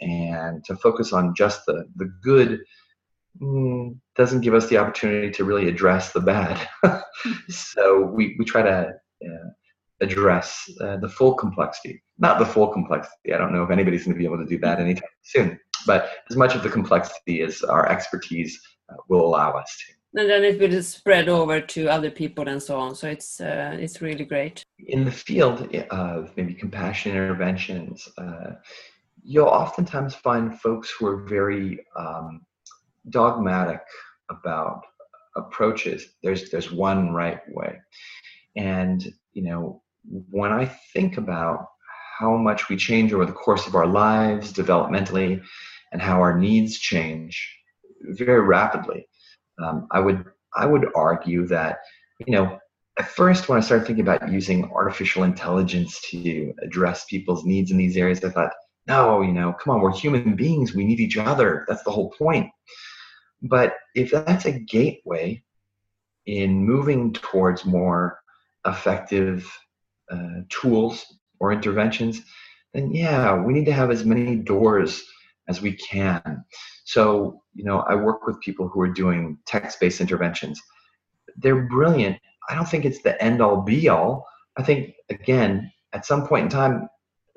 and 0.00 0.64
to 0.64 0.76
focus 0.76 1.12
on 1.12 1.34
just 1.34 1.66
the 1.66 1.84
the 1.96 2.10
good 2.22 2.60
mm, 3.40 3.98
doesn't 4.16 4.40
give 4.40 4.54
us 4.54 4.68
the 4.68 4.78
opportunity 4.78 5.30
to 5.30 5.44
really 5.44 5.68
address 5.68 6.12
the 6.12 6.20
bad. 6.20 6.68
So 7.48 8.02
we 8.02 8.36
we 8.38 8.44
try 8.44 8.62
to 8.62 8.92
uh, 9.24 9.48
address 10.00 10.70
uh, 10.80 10.96
the 10.98 11.08
full 11.08 11.34
complexity. 11.34 12.02
Not 12.18 12.38
the 12.38 12.46
full 12.46 12.68
complexity. 12.68 13.34
I 13.34 13.38
don't 13.38 13.52
know 13.52 13.62
if 13.62 13.70
anybody's 13.70 14.04
going 14.04 14.14
to 14.14 14.18
be 14.18 14.24
able 14.24 14.38
to 14.38 14.46
do 14.46 14.58
that 14.60 14.80
anytime 14.80 15.08
soon, 15.22 15.58
but 15.86 16.10
as 16.30 16.36
much 16.36 16.54
of 16.54 16.62
the 16.62 16.70
complexity 16.70 17.42
as 17.42 17.62
our 17.62 17.88
expertise 17.88 18.60
uh, 18.90 18.96
will 19.08 19.24
allow 19.24 19.52
us 19.52 19.76
to. 19.86 19.94
And 20.20 20.30
then 20.30 20.42
it 20.42 20.58
will 20.58 20.82
spread 20.82 21.28
over 21.28 21.60
to 21.60 21.88
other 21.88 22.10
people 22.10 22.48
and 22.48 22.62
so 22.62 22.78
on. 22.78 22.94
So 22.94 23.08
it's 23.08 23.40
uh, 23.40 23.76
it's 23.78 24.00
really 24.00 24.24
great. 24.24 24.64
In 24.86 25.04
the 25.04 25.12
field 25.12 25.74
of 25.90 26.34
maybe 26.36 26.54
compassion 26.54 27.12
interventions, 27.12 28.08
uh, 28.16 28.52
you'll 29.22 29.46
oftentimes 29.46 30.14
find 30.14 30.58
folks 30.60 30.90
who 30.90 31.06
are 31.06 31.24
very 31.24 31.84
um, 31.94 32.40
dogmatic 33.10 33.82
about 34.30 34.82
approaches. 35.36 36.14
There's 36.22 36.50
there's 36.50 36.72
one 36.72 37.12
right 37.12 37.40
way, 37.48 37.78
and 38.56 39.12
you 39.34 39.42
know 39.42 39.82
when 40.30 40.52
I 40.52 40.66
think 40.92 41.16
about 41.16 41.66
how 42.18 42.36
much 42.36 42.68
we 42.68 42.76
change 42.76 43.12
over 43.12 43.26
the 43.26 43.32
course 43.32 43.66
of 43.66 43.74
our 43.74 43.86
lives 43.86 44.52
developmentally 44.52 45.42
and 45.92 46.02
how 46.02 46.20
our 46.20 46.38
needs 46.38 46.78
change 46.78 47.56
very 48.02 48.40
rapidly, 48.40 49.08
um, 49.62 49.86
I 49.90 50.00
would 50.00 50.24
I 50.56 50.66
would 50.66 50.86
argue 50.94 51.46
that 51.48 51.78
you 52.26 52.32
know 52.32 52.58
at 52.98 53.08
first 53.08 53.48
when 53.48 53.58
I 53.58 53.60
started 53.60 53.86
thinking 53.86 54.06
about 54.06 54.30
using 54.30 54.70
artificial 54.72 55.22
intelligence 55.22 56.00
to 56.10 56.52
address 56.62 57.04
people's 57.04 57.44
needs 57.44 57.70
in 57.70 57.76
these 57.76 57.96
areas, 57.96 58.24
I 58.24 58.30
thought, 58.30 58.52
no, 58.88 59.22
you 59.22 59.32
know, 59.32 59.52
come 59.52 59.74
on, 59.74 59.80
we're 59.80 59.94
human 59.94 60.34
beings, 60.34 60.74
we 60.74 60.84
need 60.84 60.98
each 60.98 61.16
other. 61.16 61.64
That's 61.68 61.84
the 61.84 61.92
whole 61.92 62.10
point. 62.10 62.50
But 63.42 63.74
if 63.94 64.10
that's 64.10 64.46
a 64.46 64.58
gateway 64.58 65.42
in 66.26 66.66
moving 66.66 67.12
towards 67.12 67.64
more 67.64 68.18
effective 68.66 69.48
uh, 70.10 70.40
tools 70.48 71.04
or 71.40 71.52
interventions, 71.52 72.22
then 72.74 72.92
yeah, 72.92 73.40
we 73.40 73.52
need 73.52 73.66
to 73.66 73.72
have 73.72 73.90
as 73.90 74.04
many 74.04 74.36
doors 74.36 75.02
as 75.48 75.62
we 75.62 75.72
can. 75.72 76.44
So, 76.84 77.42
you 77.54 77.64
know, 77.64 77.80
I 77.80 77.94
work 77.94 78.26
with 78.26 78.40
people 78.40 78.68
who 78.68 78.80
are 78.80 78.92
doing 78.92 79.38
text 79.46 79.80
based 79.80 80.00
interventions. 80.00 80.60
They're 81.36 81.66
brilliant. 81.68 82.18
I 82.48 82.54
don't 82.54 82.68
think 82.68 82.84
it's 82.84 83.02
the 83.02 83.22
end 83.22 83.40
all 83.40 83.62
be 83.62 83.88
all. 83.88 84.26
I 84.56 84.62
think, 84.62 84.94
again, 85.10 85.70
at 85.92 86.06
some 86.06 86.26
point 86.26 86.44
in 86.44 86.50
time, 86.50 86.88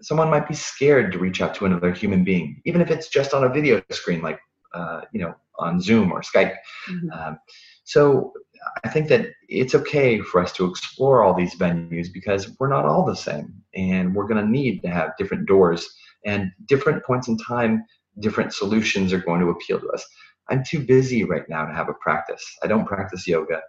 someone 0.02 0.30
might 0.30 0.48
be 0.48 0.54
scared 0.56 1.12
to 1.12 1.20
reach 1.20 1.42
out 1.42 1.54
to 1.56 1.66
another 1.66 1.92
human 1.92 2.24
being, 2.24 2.62
even 2.66 2.82
if 2.82 2.90
it's 2.90 3.10
just 3.10 3.34
on 3.34 3.44
a 3.44 3.50
video 3.50 3.82
screen, 3.92 4.22
like, 4.22 4.40
uh, 4.74 5.02
you 5.14 5.22
know, 5.22 5.36
on 5.60 5.80
Zoom 5.80 6.12
or 6.12 6.22
Skype. 6.22 6.56
Mm-hmm. 6.90 7.12
Um, 7.12 7.40
so 7.84 8.34
I 8.84 8.89
think 8.89 9.08
that 9.10 9.28
it's 9.47 9.76
okay 9.76 10.19
for 10.19 10.41
us 10.41 10.52
to 10.54 10.65
explore 10.65 11.24
all 11.24 11.34
these 11.34 11.56
venues 11.56 12.12
because 12.13 12.56
we're 12.60 12.69
not 12.69 12.86
all 12.86 13.06
the 13.06 13.15
same 13.15 13.54
and 13.76 14.13
we're 14.13 14.28
going 14.28 14.43
to 14.43 14.52
need 14.52 14.82
to 14.84 14.89
have 14.89 15.17
different 15.17 15.47
doors 15.47 15.88
and 16.26 16.52
different 16.67 17.04
points 17.04 17.28
in 17.28 17.38
time, 17.38 17.84
different 18.19 18.54
solutions 18.54 19.13
are 19.13 19.19
going 19.19 19.41
to 19.41 19.50
appeal 19.50 19.80
to 19.80 19.89
us. 19.89 20.06
I'm 20.50 20.63
too 20.63 20.80
busy 20.80 21.24
right 21.24 21.47
now 21.50 21.65
to 21.65 21.74
have 21.74 21.89
a 21.89 21.93
practice. 21.95 22.43
I 22.63 22.67
don't 22.67 22.86
practice 22.86 23.28
yoga. 23.28 23.62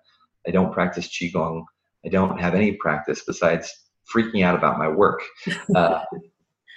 I 0.46 0.50
don't 0.50 0.72
practice 0.72 1.08
Qigong. 1.08 1.64
I 2.04 2.08
don't 2.08 2.38
have 2.38 2.54
any 2.54 2.72
practice 2.72 3.22
besides 3.24 3.72
freaking 4.12 4.44
out 4.44 4.56
about 4.56 4.78
my 4.78 4.88
work. 4.88 5.22
Uh, 5.74 6.04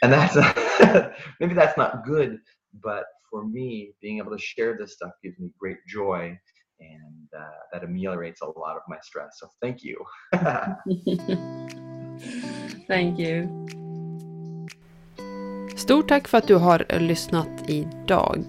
and 0.01 0.13
that's 0.13 0.35
maybe 1.39 1.53
that's 1.53 1.77
not 1.77 2.05
good, 2.05 2.37
but 2.83 3.05
for 3.29 3.45
me, 3.45 3.93
being 4.01 4.19
able 4.19 4.31
to 4.31 4.37
share 4.37 4.77
this 4.77 4.93
stuff 4.93 5.11
gives 5.23 5.39
me 5.39 5.49
great 5.59 5.77
joy 5.87 6.37
and 6.79 7.27
uh, 7.35 7.41
that 7.71 7.83
ameliorates 7.83 8.41
a 8.41 8.45
lot 8.45 8.75
of 8.75 8.83
my 8.87 8.97
stress. 9.01 9.39
So 9.39 9.47
thank 9.61 9.83
you. 9.83 9.97
thank 12.87 13.19
you. 13.19 13.47
Stort 15.75 16.07
tack 16.07 16.27
för 16.27 16.37
att 16.37 16.47
du 16.47 16.55
har 16.55 16.99
lyssnat 16.99 17.49
idag. 17.67 18.43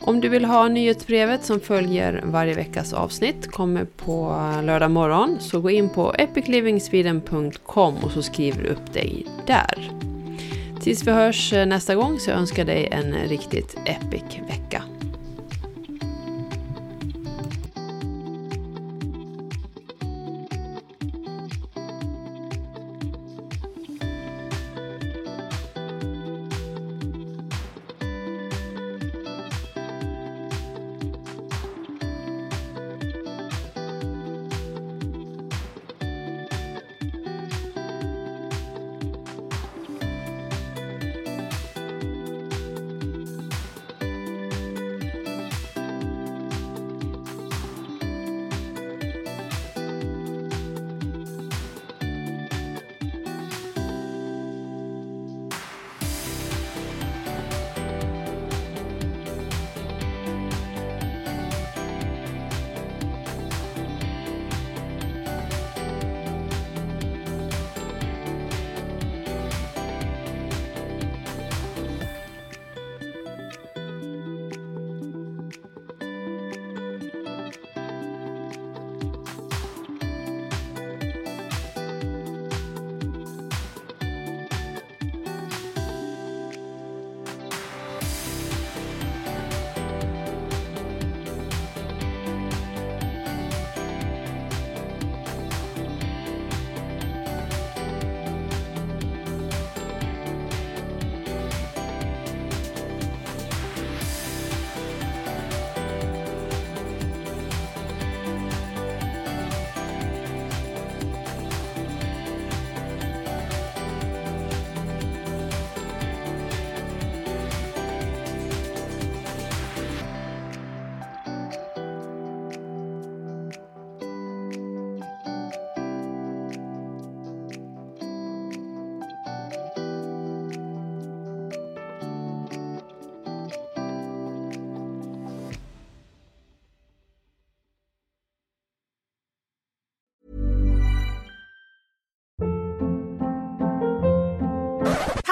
Om 0.00 0.20
du 0.20 0.28
vill 0.28 0.44
ha 0.44 0.68
nyhetsbrevet 0.68 1.44
som 1.44 1.60
följer 1.60 2.22
varje 2.24 2.54
veckas 2.54 2.92
avsnitt 2.92 3.52
kommer 3.52 3.84
på 3.84 4.42
lördag 4.62 4.90
morgon 4.90 5.40
så 5.40 5.60
gå 5.60 5.70
in 5.70 5.88
på 5.88 6.14
epiclivingsweden.com 6.18 7.96
och 8.04 8.10
så 8.10 8.22
skriver 8.22 8.62
du 8.62 8.68
upp 8.68 8.92
dig 8.92 9.26
där. 9.46 9.90
Tills 10.80 11.06
vi 11.06 11.10
hörs 11.10 11.52
nästa 11.52 11.94
gång 11.94 12.18
så 12.18 12.30
önskar 12.30 12.58
jag 12.58 12.66
dig 12.66 12.88
en 12.92 13.12
riktigt 13.12 13.76
epic 13.84 14.38
vecka. 14.48 14.82